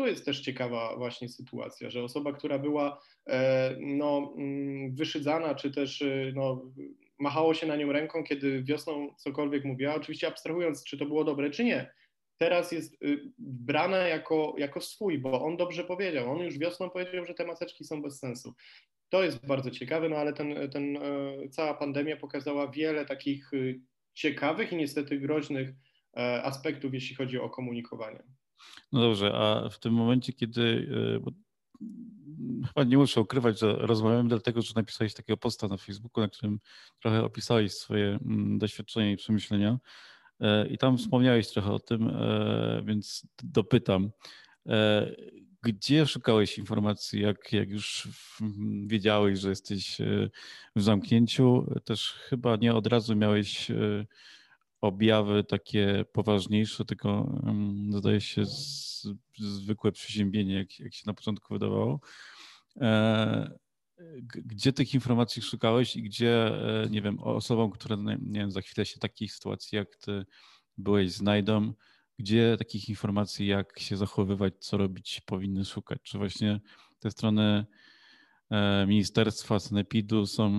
Tu 0.00 0.06
jest 0.06 0.24
też 0.24 0.40
ciekawa 0.40 0.96
właśnie 0.96 1.28
sytuacja, 1.28 1.90
że 1.90 2.02
osoba, 2.02 2.32
która 2.32 2.58
była 2.58 3.00
e, 3.26 3.76
no, 3.80 4.34
mm, 4.36 4.94
wyszydzana, 4.94 5.54
czy 5.54 5.70
też 5.70 6.02
e, 6.02 6.32
no, 6.34 6.72
machało 7.18 7.54
się 7.54 7.66
na 7.66 7.76
nią 7.76 7.92
ręką, 7.92 8.24
kiedy 8.24 8.62
wiosną 8.62 9.14
cokolwiek 9.18 9.64
mówiła, 9.64 9.94
oczywiście 9.94 10.28
abstrahując, 10.28 10.84
czy 10.84 10.98
to 10.98 11.06
było 11.06 11.24
dobre, 11.24 11.50
czy 11.50 11.64
nie, 11.64 11.92
teraz 12.38 12.72
jest 12.72 13.02
y, 13.02 13.32
brana 13.38 13.98
jako, 13.98 14.54
jako 14.58 14.80
swój, 14.80 15.18
bo 15.18 15.44
on 15.44 15.56
dobrze 15.56 15.84
powiedział. 15.84 16.32
On 16.32 16.38
już 16.38 16.58
wiosną 16.58 16.90
powiedział, 16.90 17.24
że 17.24 17.34
te 17.34 17.46
maseczki 17.46 17.84
są 17.84 18.02
bez 18.02 18.18
sensu. 18.18 18.54
To 19.08 19.24
jest 19.24 19.46
bardzo 19.46 19.70
ciekawe, 19.70 20.08
no 20.08 20.16
ale 20.16 20.32
ten, 20.32 20.70
ten, 20.70 20.96
e, 20.96 21.48
cała 21.50 21.74
pandemia 21.74 22.16
pokazała 22.16 22.68
wiele 22.68 23.06
takich 23.06 23.52
y, 23.52 23.80
ciekawych 24.14 24.72
i 24.72 24.76
niestety 24.76 25.18
groźnych 25.18 25.70
aspektów, 26.42 26.94
jeśli 26.94 27.16
chodzi 27.16 27.38
o 27.38 27.50
komunikowanie. 27.50 28.22
No 28.92 29.00
dobrze, 29.00 29.32
a 29.34 29.68
w 29.68 29.78
tym 29.78 29.92
momencie, 29.94 30.32
kiedy 30.32 30.88
chyba 32.66 32.84
nie 32.84 32.96
muszę 32.96 33.20
ukrywać, 33.20 33.58
że 33.58 33.76
rozmawiamy 33.76 34.28
dlatego, 34.28 34.62
że 34.62 34.72
napisałeś 34.76 35.14
takiego 35.14 35.36
posta 35.36 35.68
na 35.68 35.76
Facebooku, 35.76 36.24
na 36.24 36.28
którym 36.28 36.60
trochę 37.02 37.24
opisałeś 37.24 37.72
swoje 37.72 38.18
mm, 38.26 38.58
doświadczenia 38.58 39.12
i 39.12 39.16
przemyślenia. 39.16 39.78
E, 40.40 40.66
I 40.66 40.78
tam 40.78 40.98
wspomniałeś 40.98 41.48
trochę 41.48 41.72
o 41.72 41.78
tym, 41.78 42.08
e, 42.08 42.82
więc 42.84 43.26
dopytam. 43.42 44.10
E, 44.68 45.10
gdzie 45.62 46.06
szukałeś 46.06 46.58
informacji, 46.58 47.20
jak, 47.20 47.52
jak 47.52 47.70
już 47.70 48.08
wiedziałeś, 48.86 49.38
że 49.38 49.48
jesteś 49.48 49.98
w 50.76 50.82
zamknięciu? 50.82 51.66
Też 51.84 52.12
chyba 52.12 52.56
nie 52.56 52.74
od 52.74 52.86
razu 52.86 53.16
miałeś 53.16 53.70
objawy 54.80 55.44
takie 55.44 56.04
poważniejsze, 56.12 56.84
tylko 56.84 57.40
zdaje 57.90 58.20
się 58.20 58.46
z, 58.46 59.06
zwykłe 59.38 59.92
przeziębienie, 59.92 60.54
jak, 60.54 60.80
jak 60.80 60.94
się 60.94 61.02
na 61.06 61.14
początku 61.14 61.54
wydawało. 61.54 62.00
Gdzie 64.22 64.72
tych 64.72 64.94
informacji 64.94 65.42
szukałeś 65.42 65.96
i 65.96 66.02
gdzie, 66.02 66.52
nie 66.90 67.02
wiem, 67.02 67.18
osobom, 67.18 67.70
które 67.70 67.96
nie 67.96 68.40
wiem, 68.40 68.50
za 68.50 68.60
chwilę 68.60 68.86
się 68.86 68.98
takiej 68.98 69.28
sytuacji 69.28 69.76
jak 69.76 69.96
ty 69.96 70.24
byłeś, 70.78 71.12
znajdą, 71.12 71.72
gdzie 72.18 72.56
takich 72.58 72.88
informacji, 72.88 73.46
jak 73.46 73.78
się 73.78 73.96
zachowywać, 73.96 74.54
co 74.58 74.76
robić, 74.76 75.20
powinny 75.26 75.64
szukać? 75.64 75.98
Czy 76.02 76.18
właśnie 76.18 76.60
te 76.98 77.10
strony 77.10 77.42
e, 77.42 77.66
ministerstwa, 78.86 79.58
sanepidu 79.58 80.26
są, 80.26 80.52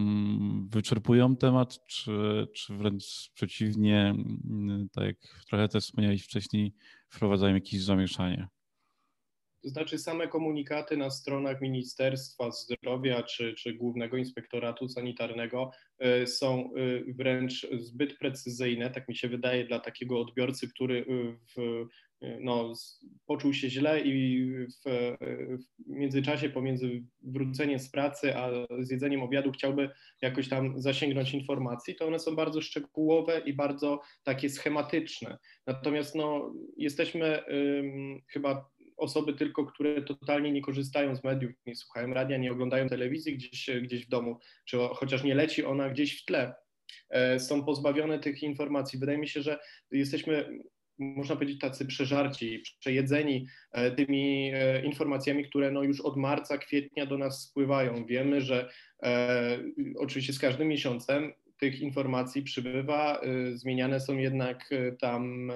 wyczerpują 0.69 1.35
temat, 1.35 1.85
czy, 1.87 2.47
czy 2.55 2.73
wręcz 2.73 3.31
przeciwnie, 3.33 4.15
tak 4.95 5.05
jak 5.05 5.17
trochę 5.49 5.67
też 5.67 5.83
wspomniałeś 5.83 6.23
wcześniej, 6.23 6.73
wprowadzają 7.09 7.53
jakieś 7.55 7.81
zamieszanie? 7.81 8.47
To 9.63 9.69
znaczy 9.69 9.97
same 9.97 10.27
komunikaty 10.27 10.97
na 10.97 11.09
stronach 11.09 11.61
Ministerstwa 11.61 12.51
Zdrowia 12.51 13.23
czy, 13.23 13.53
czy 13.53 13.73
Głównego 13.73 14.17
Inspektoratu 14.17 14.87
Sanitarnego 14.87 15.71
y, 16.23 16.27
są 16.27 16.69
y, 16.77 17.05
wręcz 17.17 17.67
zbyt 17.79 18.17
precyzyjne, 18.17 18.89
tak 18.89 19.07
mi 19.07 19.15
się 19.15 19.29
wydaje, 19.29 19.65
dla 19.65 19.79
takiego 19.79 20.19
odbiorcy, 20.19 20.67
który 20.67 21.05
w, 21.57 21.85
no, 22.39 22.73
poczuł 23.25 23.53
się 23.53 23.69
źle 23.69 24.01
i 24.01 24.47
w, 24.65 25.17
w 25.87 25.87
międzyczasie 25.87 26.49
pomiędzy 26.49 27.03
wróceniem 27.21 27.79
z 27.79 27.91
pracy 27.91 28.35
a 28.35 28.49
zjedzeniem 28.79 29.23
obiadu 29.23 29.51
chciałby 29.51 29.89
jakoś 30.21 30.49
tam 30.49 30.81
zasięgnąć 30.81 31.33
informacji, 31.33 31.95
to 31.95 32.07
one 32.07 32.19
są 32.19 32.35
bardzo 32.35 32.61
szczegółowe 32.61 33.41
i 33.45 33.53
bardzo 33.53 34.01
takie 34.23 34.49
schematyczne. 34.49 35.37
Natomiast 35.67 36.15
no, 36.15 36.53
jesteśmy 36.77 37.45
ym, 37.47 38.21
chyba 38.27 38.71
osoby 38.97 39.33
tylko, 39.33 39.65
które 39.65 40.01
totalnie 40.01 40.51
nie 40.51 40.61
korzystają 40.61 41.15
z 41.15 41.23
mediów, 41.23 41.51
nie 41.65 41.75
słuchają 41.75 42.13
radia, 42.13 42.37
nie 42.37 42.51
oglądają 42.51 42.89
telewizji 42.89 43.37
gdzieś, 43.37 43.69
gdzieś 43.81 44.05
w 44.05 44.09
domu, 44.09 44.39
czy 44.65 44.77
chociaż 44.77 45.23
nie 45.23 45.35
leci 45.35 45.65
ona 45.65 45.89
gdzieś 45.89 46.21
w 46.21 46.25
tle, 46.25 46.53
e, 47.09 47.39
są 47.39 47.65
pozbawione 47.65 48.19
tych 48.19 48.43
informacji. 48.43 48.99
Wydaje 48.99 49.17
mi 49.17 49.27
się, 49.27 49.41
że 49.41 49.59
jesteśmy 49.91 50.59
można 51.01 51.35
powiedzieć, 51.35 51.59
tacy 51.59 51.85
przeżarci, 51.85 52.63
przejedzeni 52.79 53.47
e, 53.71 53.91
tymi 53.91 54.51
e, 54.53 54.85
informacjami, 54.85 55.45
które 55.45 55.71
no 55.71 55.83
już 55.83 56.01
od 56.01 56.17
marca, 56.17 56.57
kwietnia 56.57 57.05
do 57.05 57.17
nas 57.17 57.41
spływają. 57.41 58.05
Wiemy, 58.05 58.41
że 58.41 58.69
e, 59.03 59.59
oczywiście 59.99 60.33
z 60.33 60.39
każdym 60.39 60.67
miesiącem 60.67 61.33
tych 61.59 61.81
informacji 61.81 62.43
przybywa, 62.43 63.21
zmieniane 63.53 63.99
są 63.99 64.17
jednak 64.17 64.69
tam 64.99 65.51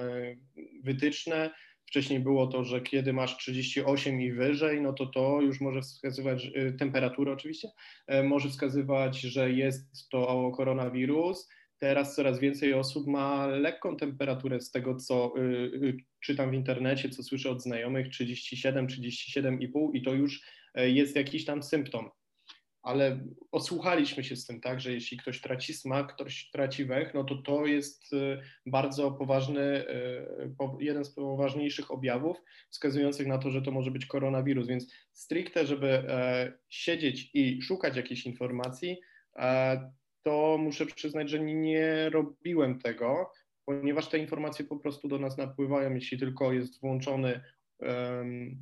wytyczne, 0.82 1.50
Wcześniej 1.86 2.20
było 2.20 2.46
to, 2.46 2.64
że 2.64 2.80
kiedy 2.80 3.12
masz 3.12 3.36
38 3.36 4.20
i 4.20 4.32
wyżej, 4.32 4.80
no 4.80 4.92
to 4.92 5.06
to 5.06 5.40
już 5.40 5.60
może 5.60 5.80
wskazywać, 5.80 6.50
temperaturę 6.78 7.32
oczywiście, 7.32 7.68
może 8.24 8.48
wskazywać, 8.48 9.20
że 9.20 9.50
jest 9.50 10.08
to 10.10 10.52
koronawirus. 10.56 11.48
Teraz 11.78 12.14
coraz 12.14 12.38
więcej 12.38 12.74
osób 12.74 13.06
ma 13.06 13.46
lekką 13.46 13.96
temperaturę 13.96 14.60
z 14.60 14.70
tego, 14.70 14.94
co 14.94 15.32
y, 15.38 15.40
y, 15.42 15.96
czytam 16.20 16.50
w 16.50 16.54
internecie, 16.54 17.10
co 17.10 17.22
słyszę 17.22 17.50
od 17.50 17.62
znajomych, 17.62 18.08
37, 18.08 18.86
37,5 18.86 19.90
i 19.94 20.02
to 20.02 20.14
już 20.14 20.42
e, 20.74 20.90
jest 20.90 21.16
jakiś 21.16 21.44
tam 21.44 21.62
symptom. 21.62 22.10
Ale 22.82 23.20
osłuchaliśmy 23.52 24.24
się 24.24 24.36
z 24.36 24.46
tym, 24.46 24.60
tak, 24.60 24.80
że 24.80 24.92
jeśli 24.92 25.18
ktoś 25.18 25.40
traci 25.40 25.74
smak, 25.74 26.14
ktoś 26.14 26.50
traci 26.50 26.84
węch, 26.84 27.14
no 27.14 27.24
to 27.24 27.36
to 27.36 27.66
jest 27.66 28.12
y, 28.12 28.40
bardzo 28.66 29.10
poważny, 29.10 29.84
jeden 30.80 31.04
z 31.04 31.10
poważniejszych 31.10 31.90
objawów 31.90 32.36
wskazujących 32.70 33.26
na 33.26 33.38
to, 33.38 33.50
że 33.50 33.62
to 33.62 33.70
może 33.70 33.90
być 33.90 34.06
koronawirus, 34.06 34.66
więc 34.66 34.92
stricte, 35.12 35.66
żeby 35.66 35.88
e, 35.88 36.52
siedzieć 36.68 37.30
i 37.34 37.62
szukać 37.62 37.96
jakiejś 37.96 38.26
informacji, 38.26 39.00
e, 39.36 39.90
to 40.26 40.58
muszę 40.58 40.86
przyznać, 40.86 41.30
że 41.30 41.40
nie 41.40 42.10
robiłem 42.10 42.78
tego, 42.78 43.30
ponieważ 43.64 44.08
te 44.08 44.18
informacje 44.18 44.64
po 44.64 44.76
prostu 44.76 45.08
do 45.08 45.18
nas 45.18 45.38
napływają, 45.38 45.94
jeśli 45.94 46.18
tylko 46.18 46.52
jest 46.52 46.80
włączony 46.80 47.40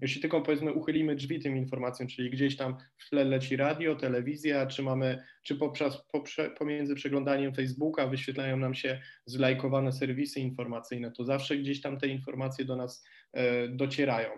jeśli 0.02 0.21
tylko 0.21 0.42
powiedzmy 0.42 0.73
uchylimy 0.73 1.16
drzwi 1.16 1.40
tym 1.40 1.56
informacjom, 1.56 2.09
czyli 2.09 2.30
gdzieś 2.30 2.56
tam 2.56 2.76
w 2.99 3.09
tle 3.09 3.25
leci 3.25 3.56
radio, 3.56 3.97
telewizja, 3.97 4.66
czy 4.66 4.83
mamy, 4.83 5.25
czy 5.42 5.56
poprzez, 5.56 6.02
poprze, 6.12 6.50
pomiędzy 6.50 6.94
przeglądaniem 6.94 7.54
Facebooka 7.54 8.06
wyświetlają 8.06 8.56
nam 8.56 8.75
się 8.75 9.00
zlajkowane 9.26 9.92
serwisy 9.92 10.40
informacyjne, 10.40 11.12
to 11.12 11.25
zawsze 11.25 11.56
gdzieś 11.56 11.80
tam 11.80 11.99
te 11.99 12.09
informacje 12.09 12.64
do 12.64 12.76
nas 12.76 13.04
e, 13.33 13.68
docierają. 13.68 14.30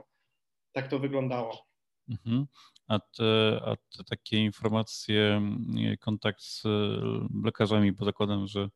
Tak 0.73 0.89
to 0.89 0.99
wyglądało. 0.99 1.67
Mhm. 2.09 2.47
A, 2.89 2.99
te, 2.99 3.61
a 3.65 3.77
te 3.77 4.05
takie 4.05 4.39
informacje, 4.39 5.43
kontakt 6.01 6.43
z 6.43 6.63
lekarzami, 7.45 7.93
bo 7.93 8.05
zakładam, 8.05 8.47
że 8.47 8.69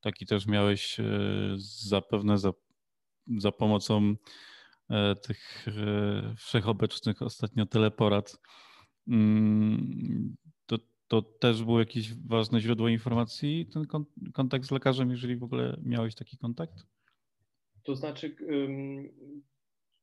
taki 0.00 0.26
też 0.26 0.46
miałeś 0.46 1.00
e, 1.00 1.04
zapewne 1.58 2.38
za, 2.38 2.52
za 3.26 3.52
pomocą 3.52 4.16
E, 4.90 5.14
tych 5.14 5.66
wszechobecnych 6.36 7.22
ostatnio 7.22 7.66
teleporad. 7.66 8.38
Mm, 9.08 10.36
to, 10.66 10.78
to 11.08 11.22
też 11.22 11.64
było 11.64 11.78
jakieś 11.78 12.14
ważne 12.14 12.60
źródło 12.60 12.88
informacji, 12.88 13.66
ten 13.72 13.86
kontakt 14.34 14.64
z 14.64 14.70
lekarzem, 14.70 15.10
jeżeli 15.10 15.36
w 15.36 15.42
ogóle 15.42 15.76
miałeś 15.82 16.14
taki 16.14 16.38
kontakt? 16.38 16.86
To 17.82 17.96
znaczy, 17.96 18.36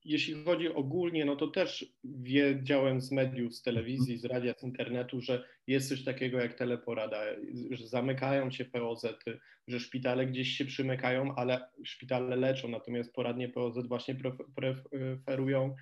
jeśli 0.06 0.44
chodzi 0.44 0.74
ogólnie, 0.74 1.26
no 1.26 1.36
to 1.36 1.48
też 1.48 1.94
wiedziałem 2.04 3.02
z 3.02 3.12
mediów, 3.12 3.56
z 3.56 3.62
telewizji, 3.62 4.18
z 4.18 4.26
radia, 4.26 4.54
z 4.54 4.64
internetu, 4.64 5.22
że 5.22 5.44
jest 5.68 5.90
coś 5.90 6.04
takiego 6.04 6.40
jak 6.40 6.54
teleporada, 6.54 7.22
że 7.72 7.88
zamykają 7.88 8.52
się 8.52 8.66
POZ, 8.66 9.06
że 9.68 9.80
szpitale 9.80 10.26
gdzieś 10.26 10.50
się 10.50 10.66
przymykają, 10.66 11.36
ale 11.36 11.68
szpitale 11.84 12.36
leczą, 12.36 12.68
natomiast 12.68 13.14
poradnie 13.14 13.50
POZ 13.50 13.88
właśnie 13.88 14.16
preferują 14.56 15.76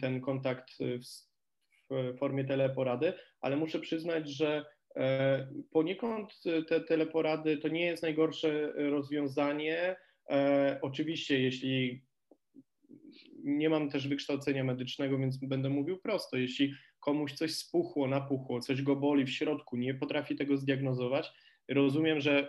ten 0.00 0.20
kontakt 0.20 0.70
w 1.90 2.18
formie 2.18 2.44
teleporady, 2.44 3.12
ale 3.40 3.56
muszę 3.56 3.78
przyznać, 3.78 4.30
że 4.30 4.64
e, 4.96 5.48
poniekąd 5.70 6.42
te 6.68 6.80
teleporady 6.80 7.56
to 7.56 7.68
nie 7.68 7.86
jest 7.86 8.02
najgorsze 8.02 8.72
rozwiązanie. 8.72 9.96
E, 10.30 10.78
oczywiście, 10.82 11.40
jeśli 11.40 12.02
nie 13.44 13.70
mam 13.70 13.90
też 13.90 14.08
wykształcenia 14.08 14.64
medycznego, 14.64 15.18
więc 15.18 15.36
będę 15.36 15.68
mówił 15.68 15.98
prosto. 15.98 16.36
Jeśli 16.36 16.72
komuś 17.00 17.32
coś 17.32 17.54
spuchło, 17.54 18.08
napuchło, 18.08 18.60
coś 18.60 18.82
go 18.82 18.96
boli 18.96 19.24
w 19.24 19.30
środku, 19.30 19.76
nie 19.76 19.94
potrafi 19.94 20.36
tego 20.36 20.56
zdiagnozować, 20.56 21.32
rozumiem, 21.68 22.20
że 22.20 22.48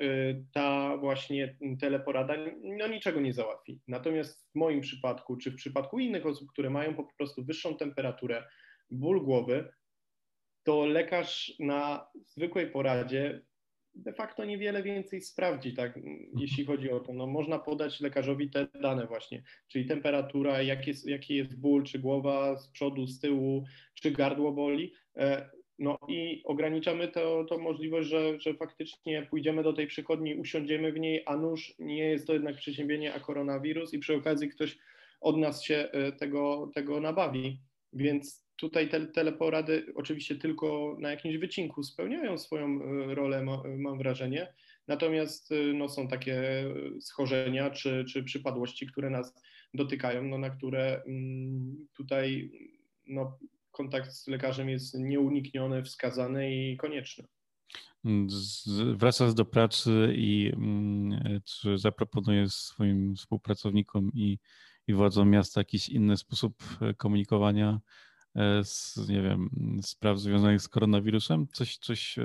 ta 0.54 0.98
właśnie 0.98 1.58
teleporada 1.80 2.34
no, 2.64 2.88
niczego 2.88 3.22
nie 3.22 3.34
załatwi. 3.34 3.80
Natomiast 3.88 4.50
w 4.52 4.56
moim 4.56 4.82
przypadku, 4.82 5.38
czy 5.38 5.52
w 5.52 5.56
przypadku 5.56 6.00
innych 6.00 6.26
osób, 6.26 6.52
które 6.52 6.70
mają 6.70 6.96
po 6.96 7.04
prostu 7.18 7.44
wyższą 7.46 7.78
temperaturę, 7.78 8.44
ból 8.92 9.24
głowy, 9.24 9.70
to 10.64 10.86
lekarz 10.86 11.54
na 11.60 12.08
zwykłej 12.28 12.72
poradzie 12.72 13.42
de 13.96 14.14
facto 14.14 14.46
niewiele 14.46 14.84
więcej 14.84 15.22
sprawdzi, 15.22 15.74
tak, 15.74 16.00
jeśli 16.38 16.66
chodzi 16.66 16.92
o 16.92 17.00
to. 17.00 17.14
No, 17.14 17.28
można 17.28 17.60
podać 17.60 18.00
lekarzowi 18.00 18.50
te 18.50 18.68
dane 18.82 19.08
właśnie, 19.08 19.44
czyli 19.68 19.86
temperatura, 19.86 20.62
jaki 20.62 20.90
jest, 20.90 21.08
jaki 21.08 21.36
jest 21.36 21.60
ból, 21.60 21.84
czy 21.84 22.00
głowa 22.00 22.58
z 22.58 22.70
przodu, 22.70 23.08
z 23.08 23.20
tyłu, 23.20 23.64
czy 23.94 24.12
gardło 24.12 24.52
boli. 24.52 24.94
E, 25.18 25.50
no 25.80 25.98
i 26.08 26.42
ograniczamy 26.46 27.08
to, 27.08 27.46
to 27.50 27.58
możliwość, 27.58 28.10
że, 28.10 28.40
że 28.40 28.54
faktycznie 28.54 29.28
pójdziemy 29.30 29.64
do 29.64 29.74
tej 29.74 29.88
przychodni, 29.88 30.36
usiądziemy 30.36 30.92
w 30.92 31.00
niej, 31.00 31.24
a 31.26 31.38
nuż 31.38 31.74
nie 31.80 32.10
jest 32.10 32.28
to 32.28 32.34
jednak 32.34 32.56
przeziębienie, 32.56 33.14
a 33.14 33.20
koronawirus 33.20 33.94
i 33.94 34.00
przy 34.00 34.16
okazji 34.16 34.50
ktoś 34.50 34.78
od 35.22 35.38
nas 35.38 35.64
się 35.64 35.76
e, 35.76 36.12
tego, 36.12 36.72
tego 36.76 37.00
nabawi. 37.00 37.60
Więc 37.94 38.51
tutaj 38.62 38.90
te 38.90 39.08
teleporady 39.08 39.86
oczywiście 39.96 40.36
tylko 40.36 40.98
na 41.00 41.12
jakimś 41.12 41.38
wycinku 41.38 41.84
spełniają 41.84 42.38
swoją 42.38 42.82
e, 42.82 43.16
rolę, 43.16 43.46
mam 43.78 43.98
wrażenie. 43.98 44.54
Natomiast 44.88 45.52
e, 45.52 45.56
no, 45.74 45.90
są 45.90 46.08
takie 46.08 46.66
schorzenia 47.00 47.70
czy, 47.70 48.06
czy 48.06 48.24
przypadłości, 48.24 48.88
które 48.88 49.10
nas 49.10 49.42
dotykają, 49.74 50.24
no, 50.24 50.38
na 50.38 50.50
które 50.50 51.04
mm, 51.08 51.88
tutaj 51.94 52.52
no, 53.08 53.40
kontakt 53.72 54.12
z 54.12 54.28
lekarzem 54.28 54.70
jest 54.70 55.00
nieunikniony, 55.00 55.84
wskazany 55.84 56.56
i 56.56 56.78
konieczny. 56.78 57.28
Wracasz 58.96 59.34
do 59.34 59.46
pracy 59.46 60.14
i 60.16 60.52
mm, 60.54 61.42
czy 61.46 61.76
swoim 62.48 63.16
współpracownikom 63.16 64.12
i, 64.14 64.40
i 64.88 64.94
władzom 64.94 65.30
miasta 65.30 65.60
jakiś 65.60 65.90
inny 65.90 66.18
sposób 66.18 66.64
e, 66.82 66.94
komunikowania 66.94 67.80
e, 67.80 68.11
z, 68.64 69.10
nie 69.10 69.22
wiem, 69.22 69.50
spraw 69.82 70.20
związanych 70.20 70.62
z 70.62 70.68
koronawirusem? 70.68 71.48
Coś, 71.54 71.78
coś, 71.78 72.20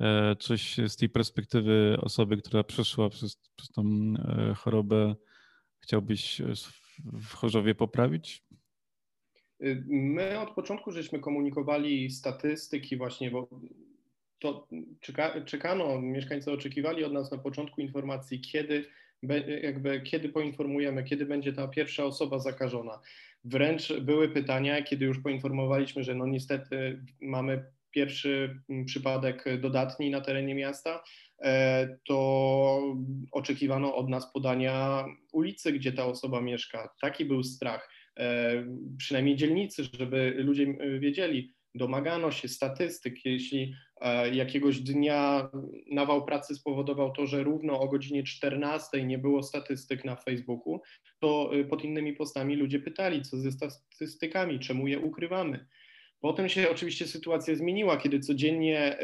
e, 0.00 0.36
coś 0.38 0.76
z 0.88 0.96
tej 0.96 1.08
perspektywy 1.08 1.96
osoby, 2.00 2.36
która 2.36 2.64
przeszła 2.64 3.10
przez, 3.10 3.36
przez 3.56 3.68
tą 3.68 3.84
chorobę, 4.56 5.14
chciałbyś 5.78 6.42
w 6.98 7.34
Chorzowie 7.34 7.74
poprawić? 7.74 8.44
My 9.86 10.40
od 10.40 10.50
początku 10.50 10.92
żeśmy 10.92 11.20
komunikowali 11.20 12.10
statystyki 12.10 12.96
właśnie, 12.96 13.30
bo 13.30 13.48
to 14.38 14.68
czeka, 15.00 15.44
czekano, 15.44 16.00
mieszkańcy 16.00 16.52
oczekiwali 16.52 17.04
od 17.04 17.12
nas 17.12 17.30
na 17.30 17.38
początku 17.38 17.80
informacji, 17.80 18.40
kiedy, 18.40 18.86
jakby, 19.62 20.00
kiedy 20.00 20.28
poinformujemy, 20.28 21.04
kiedy 21.04 21.26
będzie 21.26 21.52
ta 21.52 21.68
pierwsza 21.68 22.04
osoba 22.04 22.38
zakażona. 22.38 23.00
Wręcz 23.44 23.92
były 23.92 24.28
pytania, 24.28 24.82
kiedy 24.82 25.04
już 25.04 25.18
poinformowaliśmy, 25.22 26.04
że 26.04 26.14
no 26.14 26.26
niestety 26.26 27.00
mamy 27.22 27.64
pierwszy 27.90 28.60
przypadek 28.86 29.44
dodatni 29.60 30.10
na 30.10 30.20
terenie 30.20 30.54
miasta, 30.54 31.02
e, 31.42 31.98
to 32.06 32.96
oczekiwano 33.32 33.96
od 33.96 34.08
nas 34.08 34.32
podania 34.32 35.04
ulicy, 35.32 35.72
gdzie 35.72 35.92
ta 35.92 36.06
osoba 36.06 36.40
mieszka. 36.40 36.94
Taki 37.00 37.24
był 37.24 37.42
strach. 37.42 37.90
E, 38.18 38.50
przynajmniej 38.98 39.36
dzielnicy, 39.36 39.84
żeby 39.84 40.34
ludzie 40.38 40.66
wiedzieli, 40.98 41.54
domagano 41.74 42.30
się 42.30 42.48
statystyk, 42.48 43.24
jeśli 43.24 43.74
jakiegoś 44.32 44.80
dnia 44.80 45.50
nawał 45.90 46.24
pracy 46.24 46.54
spowodował 46.54 47.12
to, 47.12 47.26
że 47.26 47.42
równo 47.42 47.80
o 47.80 47.88
godzinie 47.88 48.22
14 48.22 49.04
nie 49.04 49.18
było 49.18 49.42
statystyk 49.42 50.04
na 50.04 50.16
Facebooku, 50.16 50.80
to 51.20 51.50
e, 51.54 51.64
pod 51.64 51.84
innymi 51.84 52.12
postami 52.12 52.56
ludzie 52.56 52.80
pytali, 52.80 53.22
co 53.22 53.36
ze 53.36 53.52
statystykami, 53.52 54.58
czemu 54.58 54.88
je 54.88 54.98
ukrywamy. 54.98 55.66
Potem 56.20 56.48
się 56.48 56.70
oczywiście 56.70 57.06
sytuacja 57.06 57.54
zmieniła, 57.54 57.96
kiedy 57.96 58.20
codziennie 58.20 58.98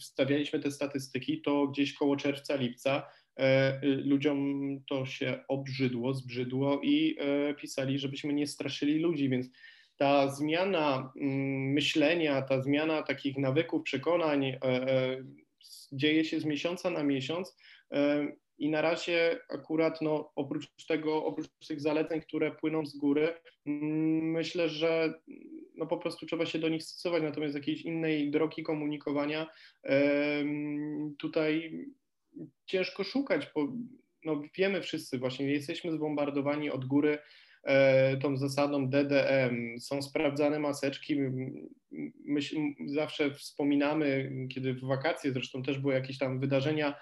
wstawialiśmy 0.00 0.60
te 0.60 0.70
statystyki, 0.70 1.42
to 1.42 1.66
gdzieś 1.66 1.94
koło 1.94 2.16
czerwca, 2.16 2.56
lipca 2.56 3.02
E, 3.38 3.80
ludziom 3.82 4.60
to 4.88 5.06
się 5.06 5.44
obrzydło, 5.48 6.14
zbrzydło 6.14 6.80
i 6.82 7.16
e, 7.18 7.54
pisali, 7.54 7.98
żebyśmy 7.98 8.32
nie 8.32 8.46
straszyli 8.46 8.98
ludzi, 8.98 9.28
więc 9.28 9.50
ta 9.98 10.28
zmiana 10.28 11.12
mm, 11.16 11.72
myślenia, 11.72 12.42
ta 12.42 12.62
zmiana 12.62 13.02
takich 13.02 13.38
nawyków, 13.38 13.82
przekonań 13.82 14.44
e, 14.46 14.58
dzieje 15.92 16.24
się 16.24 16.40
z 16.40 16.44
miesiąca 16.44 16.90
na 16.90 17.02
miesiąc 17.02 17.56
i 18.58 18.70
na 18.70 18.82
razie 18.82 19.38
akurat 19.48 20.02
no, 20.02 20.32
oprócz 20.36 20.86
tego, 20.88 21.24
oprócz 21.24 21.48
tych 21.68 21.80
zaleceń, 21.80 22.20
które 22.20 22.50
płyną 22.50 22.86
z 22.86 22.96
góry, 22.96 23.34
mm, 23.66 24.30
myślę, 24.30 24.68
że 24.68 25.14
no, 25.74 25.86
po 25.86 25.98
prostu 25.98 26.26
trzeba 26.26 26.46
się 26.46 26.58
do 26.58 26.68
nich 26.68 26.82
stosować, 26.82 27.22
natomiast 27.22 27.54
jakiejś 27.54 27.82
innej 27.82 28.30
drogi 28.30 28.62
komunikowania 28.62 29.46
tutaj 31.18 31.72
ciężko 32.66 33.04
szukać, 33.04 33.50
bo 33.54 33.68
no, 34.24 34.42
wiemy 34.56 34.82
wszyscy, 34.82 35.18
właśnie 35.18 35.52
jesteśmy 35.52 35.92
zbombardowani 35.92 36.70
od 36.70 36.84
góry 36.84 37.10
e, 37.10 37.20
tą 38.22 38.36
zasadą 38.36 38.90
DDM, 38.90 39.80
są 39.80 40.02
sprawdzane 40.02 40.58
maseczki. 40.58 41.16
My 42.24 42.40
zawsze 42.86 43.34
wspominamy, 43.34 44.30
kiedy 44.54 44.74
w 44.74 44.80
wakacje 44.80 45.32
zresztą 45.32 45.62
też 45.62 45.78
były 45.78 45.94
jakieś 45.94 46.18
tam 46.18 46.40
wydarzenia 46.40 46.88
e, 46.88 46.94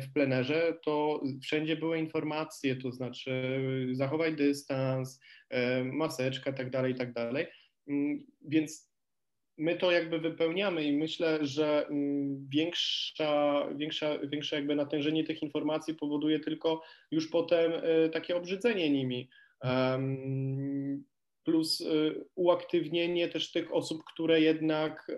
w 0.00 0.12
plenerze, 0.12 0.78
to 0.84 1.22
wszędzie 1.42 1.76
były 1.76 1.98
informacje, 1.98 2.76
to 2.76 2.92
znaczy 2.92 3.60
zachowaj 3.92 4.36
dystans, 4.36 5.20
e, 5.50 5.84
maseczka, 5.84 6.52
tak 6.52 6.70
dalej, 6.70 6.94
tak 6.94 7.12
dalej. 7.12 7.46
Mm, 7.88 8.26
więc 8.44 8.94
my 9.58 9.76
to 9.76 9.90
jakby 9.90 10.18
wypełniamy 10.18 10.84
i 10.84 10.96
myślę, 10.96 11.38
że 11.46 11.86
mm, 11.86 12.48
większa, 12.48 13.64
większa, 13.76 14.18
większe 14.18 14.56
jakby 14.56 14.76
natężenie 14.76 15.24
tych 15.24 15.42
informacji 15.42 15.94
powoduje 15.94 16.40
tylko 16.40 16.82
już 17.10 17.28
potem 17.28 17.72
takie 18.12 18.36
obrzydzenie 18.36 18.90
nimi. 18.90 19.28
Plus 21.44 21.80
y, 21.80 22.24
uaktywnienie 22.34 23.28
też 23.28 23.52
tych 23.52 23.74
osób, 23.74 24.02
które 24.04 24.40
jednak 24.40 25.10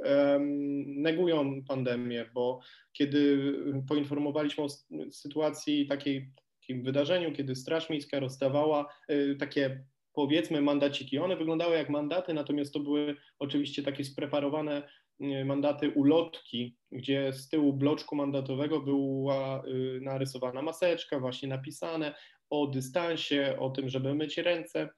negują 0.86 1.64
pandemię, 1.68 2.30
bo 2.34 2.60
kiedy 2.92 3.52
poinformowaliśmy 3.88 4.64
o 4.64 4.68
sytuacji 5.10 5.86
takiej, 5.86 6.30
takim 6.60 6.82
wydarzeniu, 6.82 7.32
kiedy 7.32 7.54
Straż 7.54 7.90
Miejska 7.90 8.20
rozdawała 8.20 8.92
y, 9.10 9.36
takie 9.38 9.84
powiedzmy 10.12 10.62
mandaciki. 10.62 11.18
One 11.18 11.36
wyglądały 11.36 11.76
jak 11.76 11.90
mandaty, 11.90 12.34
natomiast 12.34 12.72
to 12.72 12.80
były 12.80 13.16
oczywiście 13.38 13.82
takie 13.82 14.04
spreparowane 14.04 14.88
y, 15.20 15.44
mandaty 15.44 15.90
ulotki, 15.90 16.76
gdzie 16.92 17.32
z 17.32 17.48
tyłu 17.48 17.72
bloczku 17.72 18.16
mandatowego 18.16 18.80
była 18.80 19.62
narysowana 20.00 20.62
maseczka, 20.62 21.20
właśnie 21.20 21.48
napisane 21.48 22.14
o 22.50 22.66
dystansie, 22.66 23.56
o 23.58 23.70
tym, 23.70 23.88
żeby 23.88 24.14
myć 24.14 24.38
ręce. 24.38 24.88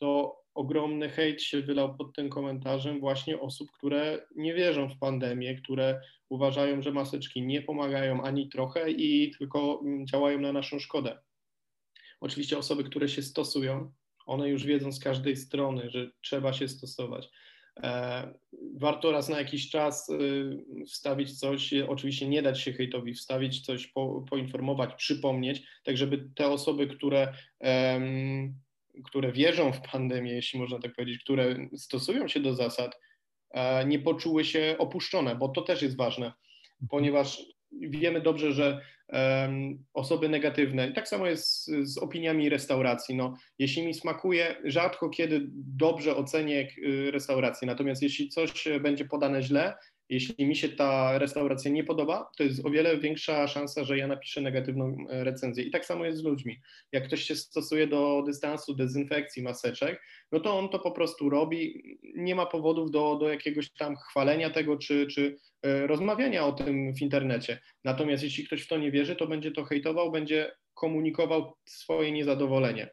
To 0.00 0.36
ogromny 0.54 1.08
hejt 1.08 1.42
się 1.42 1.62
wylał 1.62 1.96
pod 1.96 2.16
tym 2.16 2.30
komentarzem 2.30 3.00
właśnie 3.00 3.40
osób, 3.40 3.70
które 3.72 4.26
nie 4.36 4.54
wierzą 4.54 4.88
w 4.88 4.98
pandemię, 4.98 5.54
które 5.54 6.00
uważają, 6.28 6.82
że 6.82 6.92
maseczki 6.92 7.42
nie 7.42 7.62
pomagają 7.62 8.22
ani 8.22 8.48
trochę 8.48 8.90
i 8.90 9.30
tylko 9.38 9.80
mm, 9.84 10.06
działają 10.06 10.40
na 10.40 10.52
naszą 10.52 10.78
szkodę. 10.78 11.18
Oczywiście 12.20 12.58
osoby, 12.58 12.84
które 12.84 13.08
się 13.08 13.22
stosują, 13.22 13.92
one 14.26 14.48
już 14.48 14.64
wiedzą 14.64 14.92
z 14.92 15.00
każdej 15.00 15.36
strony, 15.36 15.90
że 15.90 16.10
trzeba 16.20 16.52
się 16.52 16.68
stosować. 16.68 17.30
E, 17.76 18.34
warto 18.74 19.12
raz 19.12 19.28
na 19.28 19.38
jakiś 19.38 19.70
czas 19.70 20.08
y, 20.08 20.84
wstawić 20.86 21.38
coś, 21.38 21.74
oczywiście 21.74 22.28
nie 22.28 22.42
dać 22.42 22.60
się 22.60 22.72
hejtowi, 22.72 23.14
wstawić 23.14 23.60
coś, 23.60 23.86
po, 23.86 24.24
poinformować, 24.30 24.94
przypomnieć, 24.94 25.62
tak 25.84 25.96
żeby 25.96 26.28
te 26.34 26.48
osoby, 26.48 26.86
które, 26.86 27.32
które 29.04 29.32
wierzą 29.32 29.72
w 29.72 29.80
pandemię, 29.80 30.32
jeśli 30.32 30.60
można 30.60 30.78
tak 30.78 30.94
powiedzieć, 30.94 31.22
które 31.22 31.56
stosują 31.76 32.28
się 32.28 32.40
do 32.40 32.54
zasad, 32.54 33.00
e, 33.50 33.86
nie 33.86 33.98
poczuły 33.98 34.44
się 34.44 34.76
opuszczone, 34.78 35.36
bo 35.36 35.48
to 35.48 35.62
też 35.62 35.82
jest 35.82 35.96
ważne, 35.96 36.32
ponieważ 36.90 37.42
wiemy 37.72 38.20
dobrze, 38.20 38.52
że 38.52 38.80
osoby 39.94 40.28
negatywne, 40.28 40.88
i 40.88 40.92
tak 40.92 41.08
samo 41.08 41.26
jest 41.26 41.64
z, 41.64 41.70
z, 41.82 41.98
opiniami 41.98 42.48
restauracji. 42.48 43.14
No, 43.14 43.34
jeśli 43.58 43.86
mi 43.86 43.94
smakuje, 43.94 44.56
rzadko 44.64 45.08
kiedy 45.08 45.40
dobrze 45.76 46.16
ocenię 46.16 46.68
y, 46.78 47.10
restaurację, 47.10 47.66
natomiast 47.66 48.02
jeśli 48.02 48.28
coś 48.28 48.68
będzie 48.80 49.04
podane 49.04 49.42
źle, 49.42 49.74
Jeśli 50.08 50.46
mi 50.46 50.56
się 50.56 50.68
ta 50.68 51.18
restauracja 51.18 51.70
nie 51.70 51.84
podoba, 51.84 52.30
to 52.36 52.44
jest 52.44 52.66
o 52.66 52.70
wiele 52.70 52.98
większa 52.98 53.48
szansa, 53.48 53.84
że 53.84 53.98
ja 53.98 54.06
napiszę 54.06 54.40
negatywną 54.40 54.96
e, 55.10 55.24
recenzję. 55.24 55.64
I 55.64 55.70
tak 55.70 55.86
samo 55.86 56.04
jest 56.04 56.18
z 56.18 56.24
ludźmi. 56.24 56.60
Jak 56.92 57.06
ktoś 57.06 57.22
się 57.22 57.36
stosuje 57.36 57.86
do 57.86 58.22
dystansu, 58.26 58.74
dezynfekcji, 58.74 59.42
maseczek, 59.42 60.02
no 60.32 60.40
to 60.40 60.58
on 60.58 60.68
to 60.68 60.78
po 60.78 60.92
prostu 60.92 61.30
robi. 61.30 61.82
Nie 62.14 62.34
ma 62.34 62.46
powodów 62.46 62.90
do, 62.90 63.16
do 63.16 63.28
jakiegoś 63.28 63.72
tam 63.72 63.96
chwalenia 63.96 64.50
tego, 64.50 64.76
czy, 64.76 65.06
czy 65.06 65.36
e, 65.62 65.86
rozmawiania 65.86 66.46
o 66.46 66.52
tym 66.52 66.94
w 66.94 67.02
internecie. 67.02 67.60
Natomiast 67.84 68.22
jeśli 68.22 68.46
ktoś 68.46 68.62
w 68.62 68.68
to 68.68 68.78
nie 68.78 68.90
wierzy, 68.90 69.16
to 69.16 69.26
będzie 69.26 69.52
to 69.52 69.64
hejtował, 69.64 70.12
będzie 70.12 70.52
komunikował 70.74 71.54
swoje 71.64 72.12
niezadowolenie. 72.12 72.90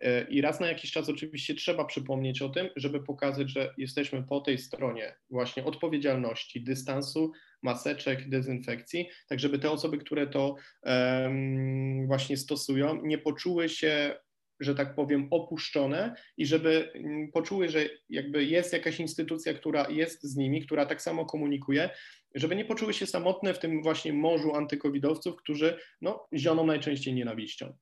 E, 0.00 0.22
I 0.22 0.40
raz 0.40 0.60
na 0.60 0.68
jakiś 0.68 0.92
czas 0.92 1.08
oczywiście 1.08 1.54
trzeba 1.54 1.84
przypomnieć 1.84 2.42
o 2.42 2.48
tym, 2.48 2.68
żeby 2.76 3.02
pokazać, 3.02 3.50
że 3.50 3.74
jesteśmy 3.78 4.22
po 4.22 4.40
tej 4.40 4.58
stronie 4.58 5.14
właśnie 5.30 5.64
odpowiedzialności, 5.64 6.64
dystansu, 6.64 7.32
maseczek, 7.62 8.28
dezynfekcji, 8.28 9.08
tak 9.28 9.40
żeby 9.40 9.58
te 9.58 9.70
osoby, 9.70 9.98
które 9.98 10.26
to 10.26 10.54
um, 10.82 12.06
właśnie 12.06 12.36
stosują, 12.36 13.02
nie 13.04 13.18
poczuły 13.18 13.68
się 13.68 14.14
że 14.60 14.74
tak 14.74 14.94
powiem, 14.94 15.28
opuszczone 15.30 16.14
i 16.36 16.46
żeby 16.46 16.92
mm, 16.94 17.32
poczuły, 17.32 17.68
że 17.68 17.88
jakby 18.08 18.44
jest 18.44 18.72
jakaś 18.72 19.00
instytucja, 19.00 19.54
która 19.54 19.86
jest 19.90 20.22
z 20.22 20.36
nimi, 20.36 20.62
która 20.62 20.86
tak 20.86 21.02
samo 21.02 21.26
komunikuje, 21.26 21.90
żeby 22.34 22.56
nie 22.56 22.64
poczuły 22.64 22.94
się 22.94 23.06
samotne 23.06 23.54
w 23.54 23.58
tym 23.58 23.82
właśnie 23.82 24.12
morzu 24.12 24.54
antykowidowców, 24.54 25.36
którzy 25.36 25.78
no, 26.00 26.28
zioną 26.34 26.66
najczęściej 26.66 27.14
nienawiścią. 27.14 27.76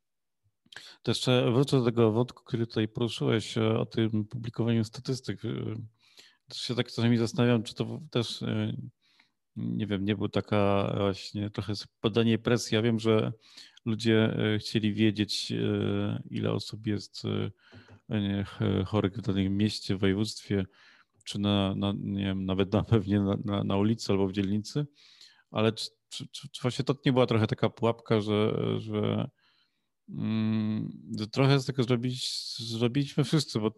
To 1.03 1.11
jeszcze 1.11 1.53
wrócę 1.53 1.79
do 1.79 1.85
tego 1.85 2.13
wątku, 2.13 2.45
który 2.45 2.67
tutaj 2.67 2.89
poruszyłeś 2.89 3.59
e, 3.59 3.79
o 3.79 3.87
tym 3.87 4.25
publikowaniu 4.25 4.85
statystyk. 4.85 5.45
E, 5.45 5.49
to 6.49 6.55
się 6.55 6.75
tak 6.75 6.87
czasami 6.87 7.19
zastanawiam, 7.19 7.63
czy 7.63 7.75
to 7.75 8.01
też, 8.11 8.43
e, 8.43 8.77
nie 9.57 9.87
wiem, 9.87 10.05
nie 10.05 10.17
był 10.17 10.29
taka 10.29 10.93
właśnie 10.97 11.51
trochę 11.51 11.73
podanie 12.01 12.39
presji. 12.39 12.75
Ja 12.75 12.83
wiem, 12.83 12.99
że 12.99 13.33
ludzie 13.85 14.37
chcieli 14.59 14.95
wiedzieć, 14.95 15.53
ile 16.31 16.53
osób 16.53 16.87
jest 16.87 17.23
chorych 18.87 19.17
w 19.17 19.21
danym 19.21 19.57
mieście, 19.57 19.97
województwie, 19.97 20.67
czy 21.25 21.39
na, 21.39 21.75
na 21.75 21.93
nie 21.99 22.25
wiem, 22.25 22.45
nawet 22.45 22.73
na 22.73 22.83
pewnie 22.83 23.21
na, 23.21 23.37
na, 23.45 23.65
na 23.65 23.77
ulicy 23.77 24.13
albo 24.13 24.29
w 24.29 24.33
dzielnicy, 24.33 24.87
ale 25.51 25.73
czy, 25.73 25.91
czy, 26.09 26.29
czy, 26.29 26.49
czy 26.49 26.63
właśnie 26.63 26.85
to 26.85 26.95
nie 27.07 27.13
była 27.13 27.27
trochę 27.27 27.47
taka 27.47 27.71
pułapka, 27.71 28.21
że, 28.21 28.55
że 28.79 29.31
trochę 31.33 31.61
z 31.61 31.67
tego 31.67 31.83
zrobić, 31.83 32.29
zrobiliśmy 32.59 33.25
wszyscy, 33.25 33.61
bo 33.61 33.73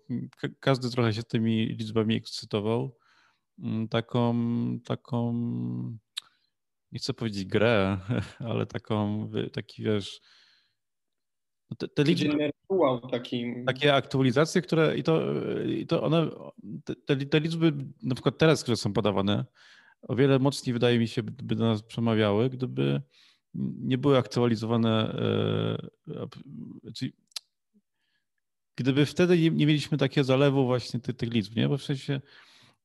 każdy 0.60 0.90
trochę 0.90 1.12
się 1.12 1.22
tymi 1.22 1.66
liczbami 1.66 2.16
ekscytował. 2.16 2.96
Mm, 3.58 3.88
taką, 3.88 4.34
taką, 4.84 5.32
nie 6.92 6.98
chcę 6.98 7.14
powiedzieć 7.14 7.44
grę, 7.44 7.98
ale 8.38 8.66
taką, 8.66 9.30
taki 9.52 9.82
wiesz, 9.82 10.20
no 11.70 11.76
te, 11.76 11.88
te 11.88 12.04
liczby, 12.04 12.50
taki... 13.10 13.54
Takie 13.66 13.94
aktualizacje, 13.94 14.62
które 14.62 14.98
i 14.98 15.02
to, 15.02 15.20
i 15.64 15.86
to 15.86 16.02
one, 16.02 16.30
te, 17.06 17.16
te 17.16 17.40
liczby 17.40 17.72
na 18.02 18.14
przykład 18.14 18.38
teraz, 18.38 18.62
które 18.62 18.76
są 18.76 18.92
podawane, 18.92 19.44
o 20.02 20.16
wiele 20.16 20.38
mocniej 20.38 20.72
wydaje 20.72 20.98
mi 20.98 21.08
się, 21.08 21.22
by 21.22 21.54
do 21.56 21.64
nas 21.64 21.82
przemawiały, 21.82 22.50
gdyby 22.50 23.02
nie 23.58 23.98
były 23.98 24.18
aktualizowane. 24.18 25.14
E, 26.08 26.92
czyli 26.94 27.12
gdyby 28.76 29.06
wtedy 29.06 29.38
nie, 29.38 29.50
nie 29.50 29.66
mieliśmy 29.66 29.98
takiego 29.98 30.24
zalewu 30.24 30.66
właśnie 30.66 31.00
tych, 31.00 31.16
tych 31.16 31.32
liczb, 31.32 31.56
nie? 31.56 31.68
Bo 31.68 31.76
w 31.76 31.82
sensie 31.82 32.20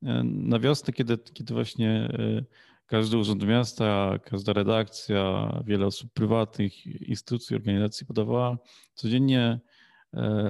e, 0.03 0.23
na 0.23 0.59
wiosnę, 0.59 0.93
kiedy, 0.93 1.17
kiedy 1.17 1.53
właśnie 1.53 1.89
e, 1.91 2.43
każdy 2.85 3.17
urząd 3.17 3.47
miasta, 3.47 4.19
każda 4.23 4.53
redakcja, 4.53 5.51
wiele 5.65 5.85
osób 5.85 6.13
prywatnych, 6.13 6.85
instytucji, 6.85 7.55
organizacji 7.55 8.07
podawała 8.07 8.57
codziennie 8.93 9.59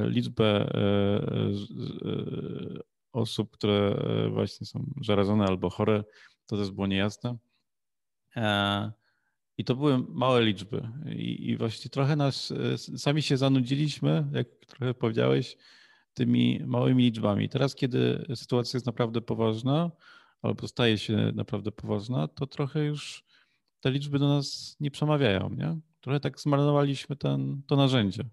liczbę 0.08 0.74
osób, 3.12 3.52
które 3.52 3.96
właśnie 4.32 4.68
są 4.68 4.94
zarażone 5.02 5.46
albo 5.46 5.70
chore, 5.70 6.04
to 6.46 6.58
też 6.58 6.72
było 6.72 6.88
niejasne. 6.88 7.38
I 9.58 9.64
to 9.64 9.76
były 9.76 9.98
małe 10.10 10.44
liczby. 10.46 10.90
I, 11.16 11.50
I, 11.50 11.58
właśnie 11.58 11.90
trochę 11.92 12.16
nas, 12.16 12.54
sami 12.98 13.22
się 13.22 13.38
zanudziliśmy, 13.38 14.28
jak 14.34 14.48
trochę 14.68 14.94
powiedziałeś, 14.94 15.58
tymi 16.14 16.60
małymi 16.66 17.04
liczbami. 17.04 17.50
Teraz, 17.50 17.76
kiedy 17.76 18.26
sytuacja 18.36 18.78
jest 18.78 18.86
naprawdę 18.86 19.22
poważna, 19.22 19.92
albo 20.42 20.68
staje 20.68 20.98
się 20.98 21.32
naprawdę 21.36 21.72
poważna, 21.72 22.28
to 22.28 22.48
trochę 22.48 22.86
już 22.86 23.24
te 23.80 23.92
liczby 23.92 24.20
do 24.20 24.28
nas 24.28 24.78
nie 24.80 24.92
przemawiają. 24.92 25.50
Nie? 25.50 25.78
Trochę 26.02 26.20
tak 26.20 26.40
zmarnowaliśmy 26.40 27.16
ten, 27.16 27.62
to 27.68 27.76
narzędzie. 27.76 28.24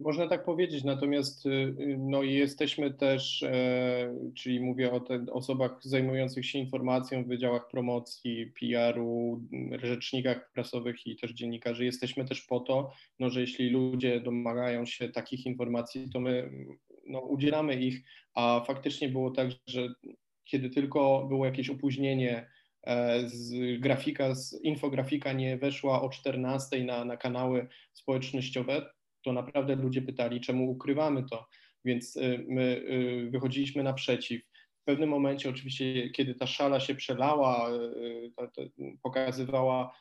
Można 0.00 0.28
tak 0.28 0.44
powiedzieć, 0.44 0.84
natomiast 0.84 1.46
y, 1.46 1.50
y, 1.50 1.96
no, 1.98 2.22
jesteśmy 2.22 2.90
też, 2.90 3.42
e, 3.42 4.14
czyli 4.34 4.60
mówię 4.60 4.92
o 4.92 5.00
te 5.00 5.26
osobach 5.32 5.78
zajmujących 5.82 6.46
się 6.46 6.58
informacją 6.58 7.24
w 7.24 7.28
wydziałach 7.28 7.68
promocji, 7.68 8.52
PR-u, 8.60 9.40
rzecznikach 9.82 10.52
prasowych 10.52 11.06
i 11.06 11.16
też 11.16 11.32
dziennikarzy, 11.32 11.84
jesteśmy 11.84 12.24
też 12.24 12.42
po 12.42 12.60
to, 12.60 12.92
no, 13.18 13.30
że 13.30 13.40
jeśli 13.40 13.70
ludzie 13.70 14.20
domagają 14.20 14.86
się 14.86 15.08
takich 15.08 15.46
informacji, 15.46 16.10
to 16.12 16.20
my 16.20 16.50
no, 17.06 17.20
udzielamy 17.20 17.74
ich, 17.74 18.04
a 18.34 18.64
faktycznie 18.66 19.08
było 19.08 19.30
tak, 19.30 19.48
że 19.66 19.88
kiedy 20.44 20.70
tylko 20.70 21.26
było 21.28 21.46
jakieś 21.46 21.70
opóźnienie, 21.70 22.50
e, 22.82 23.28
z 23.28 23.80
grafika, 23.80 24.34
z 24.34 24.60
infografika 24.62 25.32
nie 25.32 25.56
weszła 25.56 26.02
o 26.02 26.08
14 26.08 26.84
na, 26.84 27.04
na 27.04 27.16
kanały 27.16 27.68
społecznościowe, 27.92 28.97
to 29.28 29.32
naprawdę 29.32 29.76
ludzie 29.76 30.02
pytali, 30.02 30.40
czemu 30.40 30.70
ukrywamy 30.70 31.24
to, 31.30 31.46
więc 31.84 32.16
y, 32.16 32.44
my 32.48 32.62
y, 32.62 33.30
wychodziliśmy 33.30 33.82
naprzeciw. 33.82 34.42
W 34.82 34.84
pewnym 34.84 35.08
momencie, 35.08 35.50
oczywiście, 35.50 36.10
kiedy 36.10 36.34
ta 36.34 36.46
szala 36.46 36.80
się 36.80 36.94
przelała, 36.94 37.70
y, 37.70 38.30
pokazywała 39.02 39.94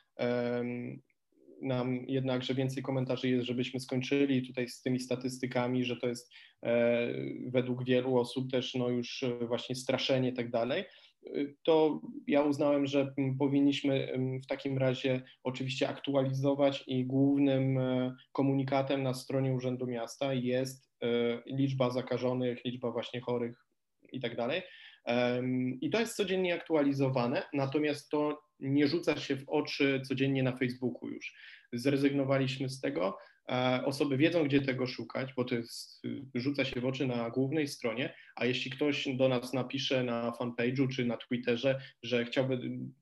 nam 1.62 2.06
jednak, 2.08 2.44
że 2.44 2.54
więcej 2.54 2.84
komentarzy 2.84 3.30
jest, 3.30 3.48
żebyśmy 3.48 3.80
skończyli 3.80 4.48
tutaj 4.48 4.68
z 4.68 4.82
tymi 4.82 5.00
statystykami, 5.00 5.86
że 5.86 5.98
to 5.98 6.08
jest 6.08 6.32
e, 6.64 7.08
według 7.48 7.86
wielu 7.86 8.18
osób 8.18 8.52
też 8.52 8.76
no 8.76 8.90
już 8.90 9.26
właśnie 9.42 9.76
straszenie 9.76 10.30
i 10.30 10.34
tak 10.34 10.52
dalej 10.52 10.84
to 11.64 12.02
ja 12.28 12.42
uznałem, 12.42 12.86
że 12.86 13.14
powinniśmy 13.40 14.14
w 14.44 14.48
takim 14.48 14.78
razie 14.78 15.22
oczywiście 15.44 15.90
aktualizować 15.90 16.84
i 16.88 17.06
głównym 17.06 17.78
e, 17.78 18.16
komunikatem 18.32 19.04
na 19.04 19.14
stronie 19.14 19.54
Urzędu 19.54 19.88
Miasta 19.88 20.34
jest 20.34 20.90
e, 21.04 21.08
liczba 21.46 21.90
zakażonych, 21.90 22.66
liczba 22.66 22.92
właśnie 22.92 23.22
chorych 23.22 23.66
i 24.12 24.20
tak 24.20 24.36
dalej. 24.36 24.62
I 25.82 25.90
to 25.90 26.00
jest 26.00 26.16
codziennie 26.16 26.56
aktualizowane, 26.56 27.44
natomiast 27.54 28.10
to 28.10 28.40
nie 28.60 28.88
rzuca 28.88 29.18
się 29.18 29.36
w 29.36 29.50
oczy 29.50 30.02
codziennie 30.08 30.44
na 30.44 30.58
Facebooku 30.58 31.10
już. 31.10 31.34
Zrezygnowaliśmy 31.74 32.70
z 32.70 32.82
tego, 32.82 33.18
osoby 33.86 34.18
wiedzą, 34.18 34.44
gdzie 34.44 34.62
tego 34.62 34.88
szukać, 34.88 35.34
bo 35.34 35.44
to 35.44 35.56
jest, 35.56 36.02
rzuca 36.36 36.66
się 36.66 36.82
w 36.82 36.86
oczy 36.86 37.08
na 37.08 37.30
głównej 37.30 37.68
stronie, 37.68 38.14
a 38.36 38.46
jeśli 38.46 38.72
ktoś 38.72 39.08
do 39.16 39.30
nas 39.30 39.54
napisze 39.54 40.04
na 40.04 40.32
fanpage'u 40.32 40.88
czy 40.88 41.06
na 41.06 41.18
Twitterze, 41.18 41.82
że 42.04 42.26
chciałby 42.26 42.60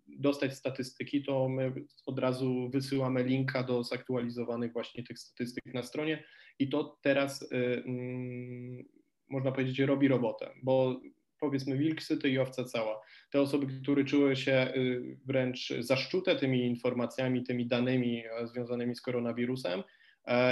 dostać 0.08 0.54
statystyki, 0.54 1.24
to 1.24 1.50
my 1.50 1.74
od 2.06 2.20
razu 2.20 2.70
wysyłamy 2.70 3.24
linka 3.24 3.64
do 3.64 3.84
zaktualizowanych 3.84 4.74
właśnie 4.74 5.04
tych 5.04 5.20
statystyk 5.20 5.74
na 5.74 5.84
stronie 5.84 6.24
i 6.60 6.70
to 6.70 6.98
teraz 7.02 7.42
y, 7.42 7.56
y, 7.56 8.86
można 9.30 9.52
powiedzieć 9.52 9.80
robi 9.80 10.08
robotę, 10.08 10.54
bo 10.64 11.02
powiedzmy 11.40 11.78
wilk 11.78 12.02
syty 12.02 12.30
i 12.30 12.40
owca 12.40 12.64
cała. 12.64 13.02
Te 13.32 13.42
osoby, 13.42 13.68
które 13.82 14.06
czuły 14.06 14.36
się 14.36 14.74
y, 14.76 15.18
wręcz 15.26 15.74
zaszczute 15.80 16.36
tymi 16.36 16.66
informacjami, 16.66 17.44
tymi 17.44 17.68
danymi 17.68 18.24
związanymi 18.44 18.96
z 18.96 19.02
koronawirusem, 19.02 19.84
E, 19.84 19.84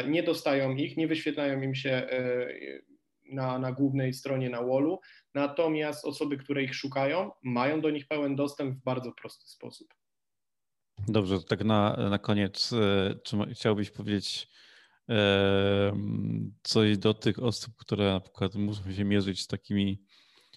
nie 0.08 0.24
dostają 0.24 0.76
ich, 0.76 0.98
nie 0.98 1.08
wyświetlają 1.08 1.62
im 1.62 1.76
się 1.76 1.90
e, 1.90 2.48
na, 3.32 3.60
na 3.60 3.72
głównej 3.72 4.14
stronie 4.14 4.50
na 4.50 4.64
wallu, 4.64 5.00
natomiast 5.34 6.06
osoby, 6.06 6.38
które 6.38 6.64
ich 6.64 6.76
szukają, 6.76 7.32
mają 7.44 7.82
do 7.82 7.90
nich 7.90 8.08
pełen 8.08 8.36
dostęp 8.36 8.80
w 8.80 8.84
bardzo 8.84 9.12
prosty 9.12 9.48
sposób. 9.48 9.88
Dobrze, 11.08 11.38
to 11.38 11.44
tak 11.44 11.64
na, 11.64 12.10
na 12.10 12.20
koniec, 12.20 12.74
e, 12.74 13.16
czy 13.24 13.38
chciałbyś 13.54 13.92
powiedzieć 13.92 14.54
coś 16.64 16.98
do 16.98 17.14
tych 17.14 17.40
osób, 17.40 17.74
które 17.78 18.06
na 18.06 18.20
przykład 18.20 18.56
muszą 18.56 18.92
się 18.92 19.04
mierzyć 19.04 19.42
z 19.42 19.48
takimi 19.48 20.02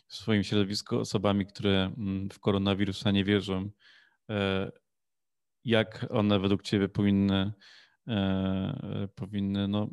w 0.09 0.15
swoim 0.15 0.45
środowisku 0.45 0.99
osobami, 0.99 1.47
które 1.47 1.93
mm, 1.99 2.29
w 2.31 2.41
koronawirusa 2.41 3.11
nie 3.11 3.25
wierzą, 3.25 3.71
jak 5.65 6.07
one 6.11 6.41
według 6.41 6.63
Ciebie 6.63 6.89
powinny 6.89 7.53
E, 7.53 7.53
powinny, 9.15 9.69
no, 9.69 9.89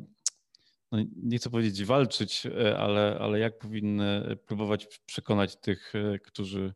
no, 0.92 1.04
nie 1.16 1.38
chcę 1.38 1.50
powiedzieć 1.50 1.84
walczyć, 1.84 2.46
e, 2.46 2.78
ale, 2.78 3.18
ale 3.20 3.38
jak 3.38 3.58
powinny 3.58 4.36
próbować 4.46 5.00
przekonać 5.06 5.56
tych, 5.56 5.92
e, 5.94 6.18
którzy, 6.18 6.74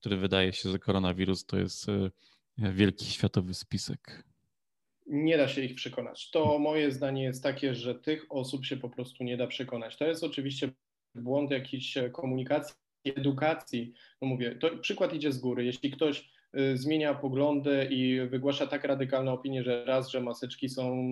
który 0.00 0.16
wydaje 0.16 0.52
się, 0.52 0.70
że 0.70 0.78
koronawirus 0.78 1.46
to 1.46 1.58
jest 1.58 1.86
wielki 2.58 3.04
światowy 3.04 3.54
spisek? 3.54 4.24
Nie 5.06 5.36
da 5.36 5.48
się 5.48 5.62
ich 5.62 5.74
przekonać. 5.74 6.30
To 6.30 6.58
moje 6.58 6.92
zdanie 6.92 7.22
jest 7.22 7.42
takie, 7.42 7.74
że 7.74 7.94
tych 7.94 8.26
osób 8.28 8.64
się 8.64 8.76
po 8.76 8.90
prostu 8.90 9.24
nie 9.24 9.36
da 9.36 9.46
przekonać. 9.46 9.96
To 9.96 10.04
jest 10.04 10.24
oczywiście 10.24 10.70
błąd 11.14 11.50
jakiejś 11.50 11.94
komunikacji, 12.12 12.74
edukacji. 13.04 13.92
No 14.22 14.28
mówię, 14.28 14.56
to 14.56 14.78
przykład 14.78 15.14
idzie 15.14 15.32
z 15.32 15.38
góry. 15.38 15.64
Jeśli 15.64 15.90
ktoś 15.90 16.30
zmienia 16.74 17.14
poglądy 17.14 17.88
i 17.90 18.20
wygłasza 18.28 18.66
tak 18.66 18.84
radykalne 18.84 19.32
opinie, 19.32 19.62
że 19.62 19.84
raz, 19.84 20.10
że 20.10 20.20
maseczki 20.20 20.68
są 20.68 21.02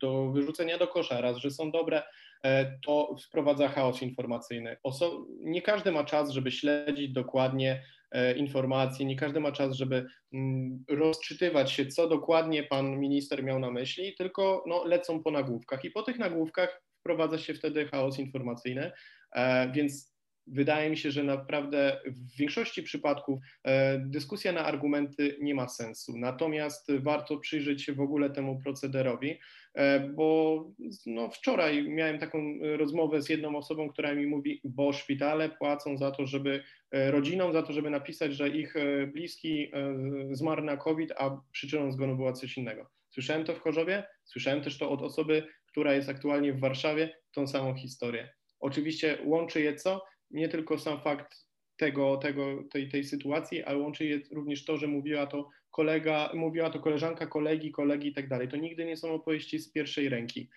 do 0.00 0.30
wyrzucenia 0.30 0.78
do 0.78 0.88
kosza, 0.88 1.20
raz, 1.20 1.36
że 1.36 1.50
są 1.50 1.70
dobre, 1.70 2.02
e, 2.42 2.78
to 2.86 3.16
wprowadza 3.24 3.68
chaos 3.68 4.02
informacyjny. 4.02 4.76
Oso 4.82 5.26
nie 5.40 5.62
każdy 5.62 5.92
ma 5.92 6.04
czas, 6.04 6.30
żeby 6.30 6.50
śledzić 6.50 7.12
dokładnie 7.12 7.82
e, 8.10 8.36
informacje, 8.36 9.06
nie 9.06 9.16
każdy 9.16 9.40
ma 9.40 9.52
czas, 9.52 9.74
żeby 9.76 10.06
mm, 10.32 10.84
rozczytywać 10.88 11.72
się, 11.72 11.86
co 11.86 12.08
dokładnie 12.08 12.62
pan 12.62 13.00
minister 13.00 13.44
miał 13.44 13.58
na 13.58 13.70
myśli, 13.70 14.14
tylko 14.14 14.64
no, 14.66 14.84
lecą 14.84 15.22
po 15.22 15.30
nagłówkach 15.30 15.84
i 15.84 15.90
po 15.90 16.02
tych 16.02 16.18
nagłówkach 16.18 16.82
wprowadza 17.00 17.38
się 17.38 17.54
wtedy 17.54 17.86
chaos 17.86 18.18
informacyjny, 18.18 18.92
e, 19.32 19.72
więc 19.72 20.11
wydaje 20.46 20.90
mi 20.90 20.96
się, 20.96 21.10
że 21.10 21.24
naprawdę 21.24 22.00
w 22.06 22.36
większości 22.36 22.82
przypadków 22.82 23.38
e, 23.64 23.98
dyskusja 23.98 24.52
na 24.52 24.64
argumenty 24.64 25.36
nie 25.40 25.54
ma 25.54 25.68
sensu. 25.68 26.18
Natomiast 26.18 26.92
warto 26.98 27.38
przyjrzeć 27.38 27.82
się 27.84 27.92
w 27.92 28.00
ogóle 28.00 28.30
temu 28.30 28.60
procederowi, 28.60 29.38
e, 29.74 30.00
bo 30.00 30.64
no 31.06 31.30
wczoraj 31.30 31.88
miałem 31.88 32.18
taką 32.18 32.38
rozmowę 32.76 33.22
z 33.22 33.28
jedną 33.28 33.56
osobą, 33.56 33.88
która 33.88 34.14
mi 34.14 34.26
mówi, 34.26 34.60
bo 34.64 34.92
szpitale 34.92 35.48
płacą 35.48 35.96
za 35.96 36.10
to, 36.10 36.26
żeby 36.26 36.62
e, 36.90 37.10
rodzinom 37.10 37.52
za 37.52 37.62
to, 37.62 37.72
żeby 37.72 37.90
napisać, 37.90 38.34
że 38.34 38.48
ich 38.48 38.74
bliski 39.12 39.72
zmarł 40.30 40.64
na 40.64 40.76
COVID, 40.76 41.12
a 41.18 41.40
przyczyną 41.52 41.92
zgonu 41.92 42.16
była 42.16 42.32
coś 42.32 42.58
innego. 42.58 42.90
Słyszałem 43.10 43.44
to 43.44 43.54
w 43.54 43.60
Chorzowie, 43.60 44.04
słyszałem 44.24 44.62
też 44.62 44.78
to 44.78 44.90
od 44.90 45.02
osoby, 45.02 45.46
która 45.66 45.94
jest 45.94 46.08
aktualnie 46.08 46.52
w 46.52 46.60
Warszawie, 46.60 47.14
tą 47.32 47.46
samą 47.46 47.74
historię. 47.74 48.32
Oczywiście 48.60 49.18
łączy 49.24 49.60
je 49.60 49.74
co? 49.74 50.02
Nie 50.32 50.48
tylko 50.48 50.78
sam 50.78 51.00
fakt 51.00 51.46
tego, 51.76 52.16
tego, 52.16 52.64
tej, 52.70 52.88
tej 52.88 53.04
sytuacji, 53.04 53.62
ale 53.62 53.78
łączy 53.78 54.04
je 54.04 54.20
również 54.32 54.64
to, 54.64 54.76
że 54.76 54.86
mówiła 54.86 55.26
to 55.26 55.48
kolega, 55.70 56.30
mówiła 56.34 56.70
to 56.70 56.80
koleżanka 56.80 57.26
kolegi, 57.26 57.72
kolegi 57.72 58.08
i 58.08 58.14
tak 58.14 58.28
dalej. 58.28 58.48
To 58.48 58.56
nigdy 58.56 58.84
nie 58.84 58.96
są 58.96 59.14
opowieści 59.14 59.58
z 59.58 59.72
pierwszej 59.72 60.08
ręki. 60.08 60.48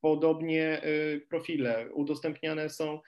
Podobnie 0.00 0.84
y, 0.84 1.26
profile 1.28 1.88
udostępniane 1.92 2.70
są 2.70 3.00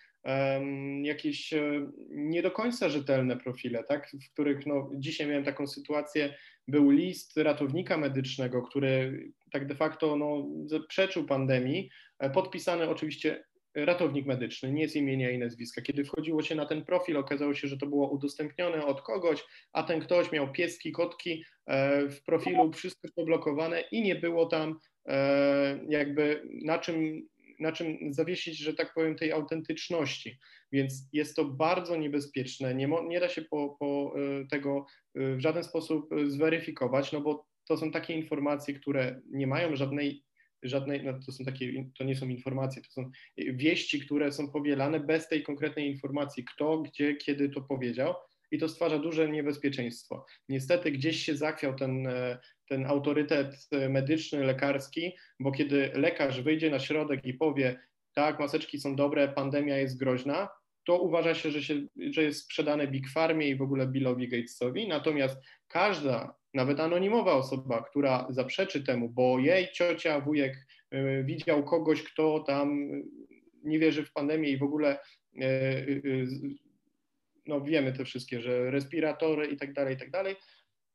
jakieś 1.03 1.53
e, 1.53 1.91
nie 2.11 2.43
do 2.43 2.51
końca 2.51 2.89
rzetelne 2.89 3.37
profile, 3.37 3.85
tak, 3.85 4.11
w 4.11 4.33
których 4.33 4.67
no, 4.67 4.91
dzisiaj 4.95 5.27
miałem 5.27 5.45
taką 5.45 5.67
sytuację, 5.67 6.35
był 6.69 6.91
list 6.91 7.37
ratownika 7.37 7.99
medycznego, 7.99 8.63
który 8.63 9.25
tak 9.53 9.67
de 9.67 9.75
facto 9.75 10.17
no, 10.17 10.49
przeczył 10.89 11.27
pandemii, 11.27 11.91
e, 12.19 12.31
podpisany 12.31 12.89
oczywiście 12.89 13.45
ratownik 13.75 14.27
medyczny, 14.27 14.73
nie 14.73 14.89
z 14.89 14.97
imienia 14.97 15.31
i 15.31 15.39
nazwiska. 15.39 15.83
Kiedy 15.83 16.05
wchodziło 16.05 16.43
się 16.43 16.55
na 16.55 16.67
ten 16.67 16.85
profil, 16.85 17.17
okazało 17.17 17.55
się, 17.55 17.69
że 17.69 17.79
to 17.79 17.87
było 17.87 18.11
udostępnione 18.11 18.87
od 18.87 19.03
kogoś, 19.03 19.45
a 19.73 19.83
ten 19.83 20.01
ktoś 20.01 20.33
miał 20.33 20.53
pieski, 20.53 20.93
kotki 20.93 21.45
e, 21.67 22.09
w 22.09 22.23
profilu, 22.23 22.73
wszystko 22.73 23.09
poblokowane 23.17 23.81
i 23.81 24.03
nie 24.03 24.15
było 24.15 24.47
tam 24.47 24.79
e, 25.09 25.81
jakby 25.89 26.43
na 26.65 26.79
czym, 26.79 27.29
na 27.61 27.73
czym 27.73 28.13
zawiesić, 28.13 28.59
że 28.59 28.75
tak 28.75 28.95
powiem, 28.95 29.17
tej 29.17 29.33
autentyczności. 29.33 30.39
Więc 30.73 31.09
jest 31.13 31.37
to 31.37 31.45
bardzo 31.45 31.97
niebezpieczne. 31.97 32.75
Nie, 32.75 32.89
nie 33.09 33.21
da 33.21 33.29
się 33.29 33.43
po, 33.43 33.77
po 33.81 34.15
e, 34.17 34.47
tego 34.47 34.87
w 35.15 35.41
żaden 35.41 35.65
sposób 35.65 36.11
zweryfikować, 36.27 37.13
no 37.13 37.21
bo 37.21 37.47
to 37.69 37.77
są 37.77 37.91
takie 37.91 38.15
informacje, 38.15 38.75
które 38.75 39.21
nie 39.31 39.47
mają 39.47 39.77
żadnej 39.77 40.28
żadnej, 40.63 41.05
no 41.05 41.13
to 41.27 41.33
są 41.33 41.45
takie, 41.45 41.85
to 41.99 42.05
nie 42.05 42.17
są 42.17 42.29
informacje, 42.29 42.83
to 42.83 42.91
są 42.91 43.11
wieści, 43.37 44.01
które 44.01 44.33
są 44.33 44.51
powielane 44.51 45.01
bez 45.01 45.29
tej 45.29 45.43
konkretnej 45.43 45.87
informacji, 45.87 46.45
kto, 46.45 46.79
gdzie, 46.79 47.17
kiedy 47.17 47.49
to 47.49 47.61
powiedział 47.61 48.15
i 48.51 48.59
to 48.59 48.69
stwarza 48.69 48.99
duże 48.99 49.29
niebezpieczeństwo. 49.29 50.27
Niestety 50.49 50.91
gdzieś 50.91 51.25
się 51.25 51.37
zachwiał 51.37 51.75
ten, 51.75 52.07
e, 52.07 52.39
ten 52.69 52.87
autorytet 52.87 53.69
medyczny, 53.89 54.45
lekarski, 54.45 55.13
bo 55.41 55.53
kiedy 55.53 55.91
lekarz 55.95 56.41
wyjdzie 56.41 56.71
na 56.71 56.79
środek 56.79 57.25
i 57.25 57.35
powie, 57.35 57.81
tak, 58.15 58.41
maseczki 58.41 58.81
są 58.81 58.97
dobre, 58.97 59.29
pandemia 59.29 59.79
jest 59.79 59.99
groźna, 59.99 60.49
to 60.85 61.01
uważa 61.01 61.35
się, 61.35 61.51
że, 61.51 61.63
się, 61.63 61.87
że 62.11 62.23
jest 62.23 62.43
sprzedane 62.43 62.87
Big 62.87 63.11
Farmie 63.11 63.49
i 63.49 63.57
w 63.57 63.63
ogóle 63.63 63.87
Billowi 63.87 64.29
Gatesowi, 64.29 64.89
natomiast 64.89 65.37
każda 65.69 66.38
nawet 66.55 66.81
anonimowa 66.81 67.33
osoba, 67.33 67.83
która 67.83 68.27
zaprzeczy 68.31 68.85
temu, 68.85 69.09
bo 69.09 69.39
jej 69.39 69.69
ciocia, 69.73 70.21
wujek 70.21 70.67
y, 70.95 71.25
widział 71.25 71.65
kogoś, 71.65 72.03
kto 72.03 72.41
tam 72.41 72.89
nie 73.65 73.79
wierzy 73.79 74.05
w 74.05 74.13
pandemię 74.13 74.51
i 74.51 74.59
w 74.59 74.63
ogóle 74.63 74.99
y, 75.37 75.45
y, 75.45 76.27
no 77.47 77.61
wiemy 77.61 77.93
te 77.93 78.05
wszystkie, 78.05 78.41
że 78.41 78.71
respiratory 78.71 79.47
i 79.47 79.57
tak 79.57 79.73
dalej, 79.73 79.95
i 79.95 79.99
tak 79.99 80.11
dalej, 80.11 80.37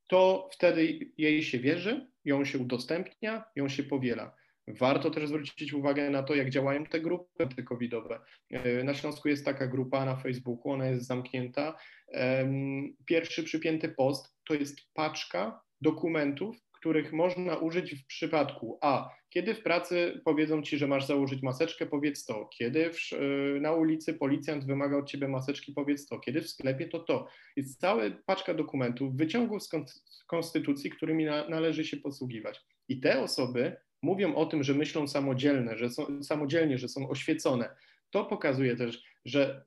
to 0.07 0.49
wtedy 0.53 0.99
jej 1.17 1.43
się 1.43 1.59
wierzy, 1.59 2.07
ją 2.25 2.45
się 2.45 2.59
udostępnia, 2.59 3.43
ją 3.55 3.69
się 3.69 3.83
powiela. 3.83 4.35
Warto 4.67 5.09
też 5.11 5.27
zwrócić 5.27 5.73
uwagę 5.73 6.09
na 6.09 6.23
to, 6.23 6.35
jak 6.35 6.49
działają 6.49 6.85
te 6.85 6.99
grupy 7.01 7.43
antykowidowe. 7.43 8.19
Na 8.83 8.93
Śląsku 8.93 9.29
jest 9.29 9.45
taka 9.45 9.67
grupa 9.67 10.05
na 10.05 10.15
Facebooku, 10.15 10.71
ona 10.71 10.87
jest 10.87 11.07
zamknięta. 11.07 11.77
Pierwszy 13.05 13.43
przypięty 13.43 13.89
post 13.89 14.35
to 14.47 14.53
jest 14.53 14.79
paczka 14.93 15.61
dokumentów, 15.81 16.57
których 16.71 17.13
można 17.13 17.57
użyć 17.57 17.95
w 17.95 18.05
przypadku 18.05 18.77
A. 18.81 19.09
Kiedy 19.29 19.55
w 19.55 19.63
pracy 19.63 20.21
powiedzą 20.25 20.61
ci, 20.61 20.77
że 20.77 20.87
masz 20.87 21.05
założyć 21.05 21.41
maseczkę, 21.41 21.85
powiedz 21.85 22.25
to. 22.25 22.49
Kiedy 22.57 22.89
w, 22.89 22.97
na 23.61 23.71
ulicy 23.71 24.13
policjant 24.13 24.65
wymaga 24.65 24.97
od 24.97 25.09
ciebie 25.09 25.27
maseczki, 25.27 25.73
powiedz 25.73 26.07
to. 26.07 26.19
Kiedy 26.19 26.41
w 26.41 26.49
sklepie, 26.49 26.87
to 26.87 26.99
to. 26.99 27.27
Jest 27.55 27.79
cała 27.79 28.03
paczka 28.25 28.53
dokumentów, 28.53 29.15
wyciągów 29.15 29.63
z 29.63 29.69
konstytucji, 30.27 30.89
którymi 30.89 31.25
na, 31.25 31.49
należy 31.49 31.85
się 31.85 31.97
posługiwać. 31.97 32.61
I 32.87 32.99
te 32.99 33.21
osoby 33.21 33.75
mówią 34.03 34.35
o 34.35 34.45
tym, 34.45 34.63
że 34.63 34.73
myślą 34.73 35.07
samodzielne, 35.07 35.77
że 35.77 35.89
są, 35.89 36.23
samodzielnie, 36.23 36.77
że 36.77 36.87
są 36.87 37.09
oświecone. 37.09 37.69
To 38.09 38.25
pokazuje 38.25 38.75
też, 38.75 39.03
że 39.25 39.65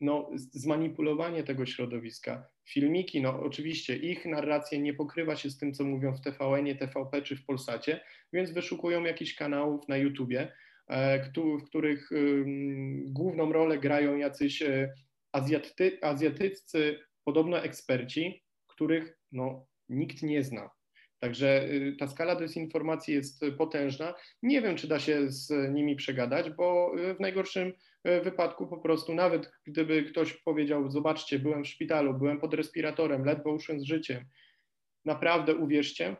no, 0.00 0.30
zmanipulowanie 0.34 1.44
tego 1.44 1.66
środowiska, 1.66 2.48
filmiki, 2.68 3.22
no 3.22 3.40
oczywiście 3.40 3.96
ich 3.96 4.26
narracja 4.26 4.78
nie 4.78 4.94
pokrywa 4.94 5.36
się 5.36 5.50
z 5.50 5.58
tym, 5.58 5.72
co 5.72 5.84
mówią 5.84 6.14
w 6.14 6.20
TVN-ie, 6.20 6.76
TVP 6.76 7.22
czy 7.22 7.36
w 7.36 7.44
Polsacie, 7.44 8.00
więc 8.32 8.50
wyszukują 8.50 9.04
jakichś 9.04 9.34
kanałów 9.34 9.88
na 9.88 9.96
YouTubie, 9.96 10.52
e, 10.88 11.30
w 11.36 11.64
których 11.64 12.10
główną 13.04 13.52
rolę 13.52 13.78
grają 13.78 14.16
jacyś 14.16 14.62
e, 14.62 14.94
azjaty, 15.32 15.98
azjatyccy, 16.02 16.98
podobno 17.24 17.62
eksperci, 17.62 18.42
których 18.66 19.18
no, 19.32 19.66
nikt 19.88 20.22
nie 20.22 20.42
zna. 20.42 20.77
Także 21.20 21.64
y, 21.64 21.96
ta 21.98 22.08
skala 22.08 22.36
dezinformacji 22.36 23.14
jest 23.14 23.44
potężna. 23.58 24.14
Nie 24.42 24.62
wiem, 24.62 24.76
czy 24.76 24.88
da 24.88 25.00
się 25.00 25.30
z 25.30 25.74
nimi 25.74 25.96
przegadać, 25.96 26.50
bo 26.50 26.92
y, 26.98 27.14
w 27.14 27.20
najgorszym 27.20 27.72
y, 28.08 28.20
wypadku 28.20 28.66
po 28.66 28.78
prostu, 28.78 29.14
nawet 29.14 29.52
gdyby 29.66 30.02
ktoś 30.02 30.32
powiedział: 30.32 30.90
Zobaczcie, 30.90 31.38
byłem 31.38 31.64
w 31.64 31.68
szpitalu, 31.68 32.14
byłem 32.14 32.40
pod 32.40 32.54
respiratorem, 32.54 33.24
ledwo 33.24 33.52
uszłem 33.52 33.80
z 33.80 33.84
życiem, 33.84 34.24
naprawdę 35.04 35.54
uwierzcie, 35.54 36.16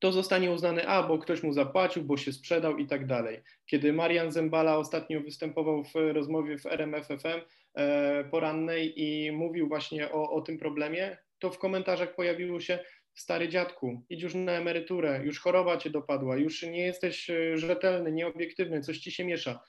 to 0.00 0.12
zostanie 0.12 0.50
uznane, 0.50 0.86
a 0.86 1.02
bo 1.02 1.18
ktoś 1.18 1.42
mu 1.42 1.52
zapłacił, 1.52 2.02
bo 2.04 2.16
się 2.16 2.32
sprzedał 2.32 2.78
i 2.78 2.86
tak 2.86 3.06
dalej. 3.06 3.40
Kiedy 3.66 3.92
Marian 3.92 4.32
Zembala 4.32 4.76
ostatnio 4.76 5.20
występował 5.20 5.84
w 5.84 5.94
rozmowie 5.94 6.58
w 6.58 6.66
RMFFM 6.66 7.40
e, 7.74 8.24
porannej 8.24 9.02
i 9.02 9.32
mówił 9.32 9.68
właśnie 9.68 10.12
o, 10.12 10.30
o 10.30 10.40
tym 10.40 10.58
problemie, 10.58 11.16
to 11.38 11.50
w 11.50 11.58
komentarzach 11.58 12.14
pojawiło 12.14 12.60
się, 12.60 12.78
stary 13.14 13.48
dziadku, 13.48 14.04
idź 14.10 14.22
już 14.22 14.34
na 14.34 14.52
emeryturę, 14.52 15.20
już 15.24 15.40
choroba 15.40 15.76
cię 15.76 15.90
dopadła, 15.90 16.36
już 16.36 16.62
nie 16.62 16.84
jesteś 16.86 17.30
e, 17.30 17.58
rzetelny, 17.58 18.12
nieobiektywny, 18.12 18.80
coś 18.80 18.98
ci 18.98 19.12
się 19.12 19.24
miesza. 19.24 19.60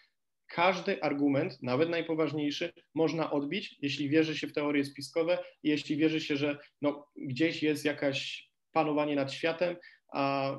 Każdy 0.48 1.04
argument, 1.04 1.64
nawet 1.64 1.90
najpoważniejszy, 1.90 2.74
można 2.96 3.32
odbić, 3.32 3.78
jeśli 3.82 4.10
wierzy 4.10 4.38
się 4.38 4.48
w 4.48 4.54
teorie 4.54 4.86
spiskowe, 4.86 5.38
jeśli 5.64 5.98
wierzy 5.98 6.22
się, 6.22 6.36
że 6.36 6.58
no, 6.82 7.08
gdzieś 7.16 7.64
jest 7.64 7.86
jakaś 7.86 8.50
panowanie 8.72 9.16
nad 9.16 9.34
światem, 9.34 9.76
a 10.14 10.56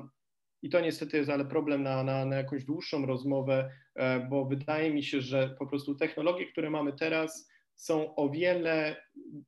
i 0.61 0.69
to 0.69 0.81
niestety 0.81 1.17
jest 1.17 1.29
ale 1.29 1.45
problem 1.45 1.83
na, 1.83 2.03
na, 2.03 2.25
na 2.25 2.35
jakąś 2.35 2.63
dłuższą 2.63 3.05
rozmowę, 3.05 3.71
e, 3.95 4.19
bo 4.19 4.45
wydaje 4.45 4.93
mi 4.93 5.03
się, 5.03 5.21
że 5.21 5.55
po 5.59 5.67
prostu 5.67 5.95
technologie, 5.95 6.45
które 6.45 6.69
mamy 6.69 6.93
teraz, 6.93 7.49
są 7.75 8.15
o 8.15 8.29
wiele, 8.29 8.95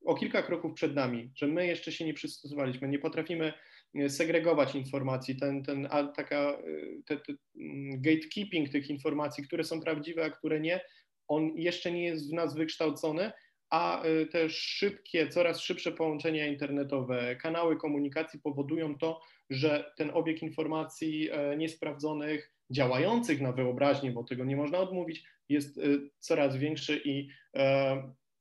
o 0.06 0.16
kilka 0.16 0.44
kroków 0.44 0.74
przed 0.74 0.96
nami, 0.96 1.32
że 1.36 1.48
my 1.48 1.68
jeszcze 1.68 1.92
się 1.92 2.06
nie 2.06 2.14
przystosowaliśmy, 2.14 2.88
nie 2.88 3.00
potrafimy 3.00 3.54
e, 3.96 4.10
segregować 4.10 4.76
informacji, 4.76 5.36
ten, 5.36 5.64
ten 5.64 5.88
a, 5.92 6.04
taka, 6.04 6.36
e, 6.38 6.58
te, 7.06 7.18
te, 7.18 7.34
mm, 7.60 8.02
gatekeeping 8.02 8.70
tych 8.70 8.90
informacji, 8.90 9.44
które 9.44 9.64
są 9.64 9.82
prawdziwe, 9.82 10.26
a 10.26 10.30
które 10.30 10.60
nie, 10.60 10.82
on 11.28 11.52
jeszcze 11.56 11.92
nie 11.92 12.04
jest 12.04 12.32
w 12.32 12.34
nas 12.34 12.56
wykształcony, 12.56 13.32
a 13.70 14.04
też 14.32 14.58
szybkie, 14.58 15.30
coraz 15.30 15.60
szybsze 15.60 15.92
połączenia 15.92 16.48
internetowe, 16.48 17.36
kanały 17.36 17.78
komunikacji 17.78 18.40
powodują 18.40 18.98
to, 18.98 19.22
że 19.50 19.94
ten 19.98 20.12
obieg 20.14 20.42
informacji 20.42 21.30
niesprawdzonych, 21.58 22.55
działających 22.72 23.42
na 23.42 23.52
wyobraźnię, 23.52 24.12
bo 24.12 24.24
tego 24.24 24.46
nie 24.46 24.56
można 24.56 24.80
odmówić, 24.80 25.24
jest 25.50 25.80
coraz 26.20 26.58
większy 26.58 27.02
i 27.06 27.30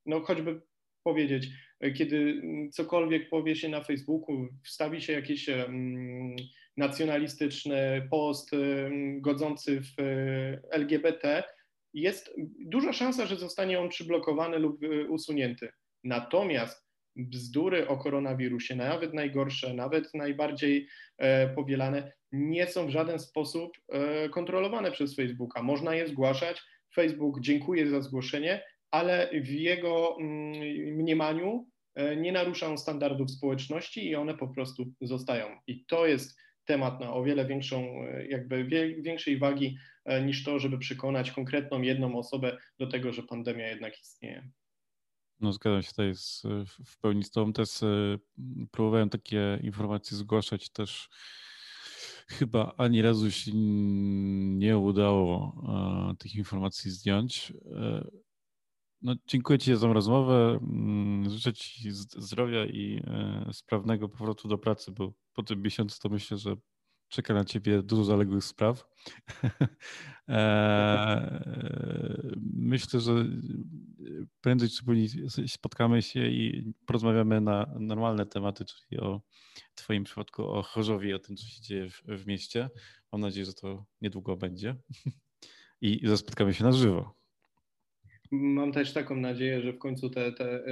no 0.05 0.21
choćby 0.21 0.61
powiedzieć, 1.03 1.47
kiedy 1.95 2.41
cokolwiek 2.71 3.29
powie 3.29 3.55
się 3.55 3.69
na 3.69 3.83
Facebooku, 3.83 4.47
wstawi 4.63 5.01
się 5.01 5.13
jakiś 5.13 5.49
nacjonalistyczny 6.77 8.07
post 8.11 8.51
godzący 9.21 9.81
w 9.81 10.01
LGBT, 10.71 11.43
jest 11.95 12.35
duża 12.59 12.93
szansa, 12.93 13.25
że 13.25 13.35
zostanie 13.35 13.79
on 13.79 13.89
przyblokowany 13.89 14.59
lub 14.59 14.83
y, 14.83 15.09
usunięty. 15.09 15.69
Natomiast 16.03 16.85
bzdury 17.15 17.87
o 17.87 17.97
koronawirusie, 17.97 18.75
nawet 18.75 19.13
najgorsze, 19.13 19.73
nawet 19.73 20.13
najbardziej 20.13 20.87
e, 21.17 21.49
powielane, 21.49 22.11
nie 22.35 22.67
są 22.67 22.87
w 22.87 22.89
żaden 22.89 23.19
sposób 23.19 23.71
e, 23.89 24.29
kontrolowane 24.29 24.91
przez 24.91 25.15
Facebooka. 25.15 25.63
Można 25.63 25.95
je 25.95 26.07
zgłaszać. 26.07 26.61
Facebook 26.95 27.41
dziękuję 27.41 27.89
za 27.89 28.01
zgłoszenie, 28.01 28.63
ale 28.91 29.29
w 29.41 29.49
jego 29.49 30.17
mm, 30.19 30.51
mniemaniu 30.95 31.67
e, 31.95 32.15
nie 32.15 32.31
naruszają 32.31 32.77
standardów 32.77 33.31
społeczności 33.31 34.09
i 34.09 34.15
one 34.15 34.37
po 34.37 34.47
prostu 34.47 34.85
zostają. 35.01 35.45
I 35.67 35.85
to 35.85 36.07
jest 36.07 36.39
temat 36.65 36.99
na 36.99 37.13
o 37.13 37.23
wiele 37.23 37.45
większą, 37.45 37.87
jakby 38.29 38.65
większej 39.01 39.37
wagi 39.37 39.77
E, 40.05 40.23
niż 40.23 40.43
to, 40.43 40.59
żeby 40.59 40.77
przekonać 40.77 41.31
konkretną 41.31 41.81
jedną 41.81 42.17
osobę 42.17 42.57
do 42.79 42.87
tego, 42.87 43.13
że 43.13 43.23
pandemia 43.23 43.67
jednak 43.67 44.01
istnieje. 44.01 44.49
No 45.39 45.53
zgadzam 45.53 45.83
się 45.83 45.89
tutaj 45.89 46.15
z, 46.15 46.43
w 46.85 46.99
pełni 46.99 47.23
z 47.23 47.31
Tobą. 47.31 47.53
Też 47.53 47.83
e, 47.83 48.17
próbowałem 48.71 49.09
takie 49.09 49.59
informacje 49.63 50.17
zgłaszać 50.17 50.69
też 50.69 51.09
chyba 52.27 52.73
ani 52.77 53.01
razu 53.01 53.31
się 53.31 53.51
nie 53.53 54.77
udało 54.77 55.63
e, 56.11 56.15
tych 56.17 56.35
informacji 56.35 56.91
zdjąć. 56.91 57.53
No, 59.01 59.15
dziękuję 59.27 59.59
Ci 59.59 59.75
za 59.75 59.93
rozmowę. 59.93 60.59
Mm, 60.61 61.29
życzę 61.29 61.53
Ci 61.53 61.91
zdrowia 61.91 62.65
i 62.65 63.03
sprawnego 63.51 64.09
powrotu 64.09 64.47
do 64.47 64.57
pracy, 64.57 64.91
bo 64.91 65.13
po 65.33 65.43
tym 65.43 65.61
miesiącu 65.61 65.99
to 66.01 66.09
myślę, 66.09 66.37
że 66.37 66.55
czeka 67.15 67.33
na 67.33 67.45
ciebie 67.45 67.81
dużo 67.81 68.03
zaległych 68.03 68.43
spraw. 68.43 68.85
E, 70.29 71.43
myślę, 72.53 72.99
że 72.99 73.25
prędzej 74.41 74.69
czy 74.69 74.85
później 74.85 75.09
spotkamy 75.47 76.01
się 76.01 76.27
i 76.27 76.73
porozmawiamy 76.85 77.41
na 77.41 77.75
normalne 77.79 78.25
tematy, 78.25 78.65
czyli 78.65 79.01
o 79.01 79.21
Twoim 79.75 80.03
przypadku, 80.03 80.43
o 80.43 80.63
Chorzowie, 80.63 81.15
o 81.15 81.19
tym, 81.19 81.37
co 81.37 81.45
się 81.45 81.61
dzieje 81.61 81.89
w, 81.89 82.01
w 82.07 82.27
mieście. 82.27 82.69
Mam 83.11 83.21
nadzieję, 83.21 83.45
że 83.45 83.53
to 83.53 83.85
niedługo 84.01 84.37
będzie 84.37 84.75
i 85.81 86.07
że 86.07 86.17
spotkamy 86.17 86.53
się 86.53 86.63
na 86.63 86.71
żywo. 86.71 87.14
Mam 88.31 88.71
też 88.71 88.93
taką 88.93 89.15
nadzieję, 89.15 89.61
że 89.61 89.73
w 89.73 89.79
końcu 89.79 90.09
te, 90.09 90.31
te 90.31 90.63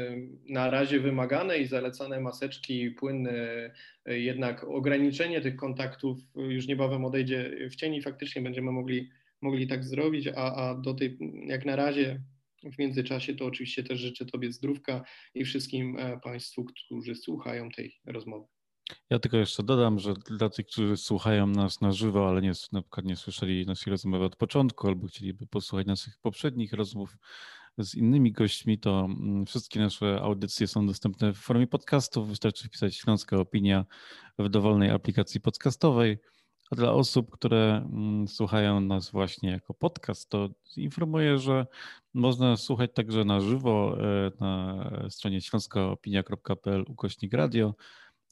na 0.49 0.69
razie 0.69 0.99
wymagane 0.99 1.57
i 1.57 1.67
zalecane 1.67 2.21
maseczki, 2.21 2.91
płynne, 2.91 3.71
y, 4.09 4.19
jednak 4.19 4.63
ograniczenie 4.63 5.41
tych 5.41 5.55
kontaktów 5.55 6.17
już 6.35 6.67
niebawem 6.67 7.05
odejdzie 7.05 7.67
w 7.71 7.75
cień 7.75 7.95
i 7.95 8.01
faktycznie 8.01 8.41
będziemy 8.41 8.71
mogli, 8.71 9.09
mogli 9.41 9.67
tak 9.67 9.83
zrobić, 9.83 10.27
a, 10.27 10.55
a 10.55 10.75
do 10.75 10.93
tej, 10.93 11.17
jak 11.47 11.65
na 11.65 11.75
razie 11.75 12.21
w 12.71 12.79
międzyczasie 12.79 13.35
to 13.35 13.45
oczywiście 13.45 13.83
też 13.83 13.99
życzę 13.99 14.25
Tobie 14.25 14.51
zdrówka 14.51 15.03
i 15.35 15.45
wszystkim 15.45 15.97
e, 15.99 16.19
Państwu, 16.19 16.65
którzy 16.65 17.15
słuchają 17.15 17.69
tej 17.69 17.99
rozmowy. 18.05 18.47
Ja 19.09 19.19
tylko 19.19 19.37
jeszcze 19.37 19.63
dodam, 19.63 19.99
że 19.99 20.13
dla 20.13 20.49
tych, 20.49 20.65
którzy 20.65 20.97
słuchają 20.97 21.47
nas 21.47 21.81
na 21.81 21.91
żywo, 21.91 22.29
ale 22.29 22.41
nie, 22.41 22.51
na 22.71 22.81
przykład 22.81 23.05
nie 23.05 23.15
słyszeli 23.15 23.65
naszej 23.65 23.91
rozmowy 23.91 24.25
od 24.25 24.35
początku 24.35 24.87
albo 24.87 25.07
chcieliby 25.07 25.47
posłuchać 25.47 25.87
naszych 25.87 26.17
poprzednich 26.17 26.73
rozmów 26.73 27.17
z 27.77 27.95
innymi 27.95 28.31
gośćmi, 28.31 28.79
to 28.79 28.99
mm, 28.99 29.45
wszystkie 29.45 29.79
nasze 29.79 30.21
audycje 30.21 30.67
są 30.67 30.87
dostępne 30.87 31.33
w 31.33 31.37
formie 31.37 31.67
podcastów. 31.67 32.29
Wystarczy 32.29 32.67
wpisać 32.67 32.95
Śląska 32.95 33.37
Opinia 33.37 33.85
w 34.39 34.49
dowolnej 34.49 34.89
aplikacji 34.89 35.41
podcastowej. 35.41 36.17
A 36.71 36.75
dla 36.75 36.91
osób, 36.91 37.31
które 37.31 37.77
mm, 37.77 38.27
słuchają 38.27 38.81
nas 38.81 39.11
właśnie 39.11 39.51
jako 39.51 39.73
podcast, 39.73 40.29
to 40.29 40.49
informuję, 40.77 41.37
że 41.37 41.67
można 42.13 42.57
słuchać 42.57 42.91
także 42.93 43.25
na 43.25 43.41
żywo 43.41 43.97
e, 43.99 44.31
na 44.39 44.89
stronie 45.09 45.41
śląskaopinia.pl 45.41 46.85
ukośnik 46.87 47.33
radio 47.33 47.75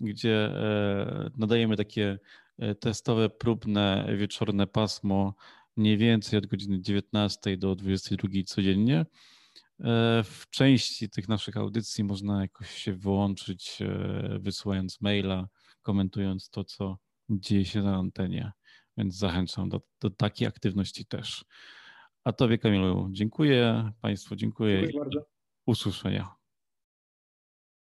gdzie 0.01 0.35
e, 0.35 1.29
nadajemy 1.37 1.77
takie 1.77 2.19
e, 2.57 2.75
testowe, 2.75 3.29
próbne, 3.29 4.13
wieczorne 4.17 4.67
pasmo 4.67 5.35
mniej 5.77 5.97
więcej 5.97 6.39
od 6.39 6.45
godziny 6.45 6.81
19 6.81 7.57
do 7.57 7.75
22 7.75 8.29
codziennie. 8.45 8.99
E, 8.99 9.05
w 10.23 10.45
części 10.49 11.09
tych 11.09 11.27
naszych 11.27 11.57
audycji 11.57 12.03
można 12.03 12.41
jakoś 12.41 12.71
się 12.71 12.93
wyłączyć, 12.93 13.79
wysyłając 14.39 15.01
maila, 15.01 15.47
komentując 15.81 16.49
to, 16.49 16.63
co 16.63 16.97
dzieje 17.29 17.65
się 17.65 17.81
na 17.81 17.95
antenie. 17.95 18.51
Więc 18.97 19.15
zachęcam 19.15 19.69
do, 19.69 19.81
do 20.01 20.09
takiej 20.09 20.47
aktywności 20.47 21.05
też. 21.05 21.45
A 22.23 22.31
Tobie, 22.31 22.57
Kamilu, 22.57 23.09
dziękuję. 23.11 23.91
Państwu 24.01 24.35
dziękuję. 24.35 24.81
Dziękuję 24.81 25.03
bardzo. 25.03 25.25
Usłyszenia. 25.65 26.40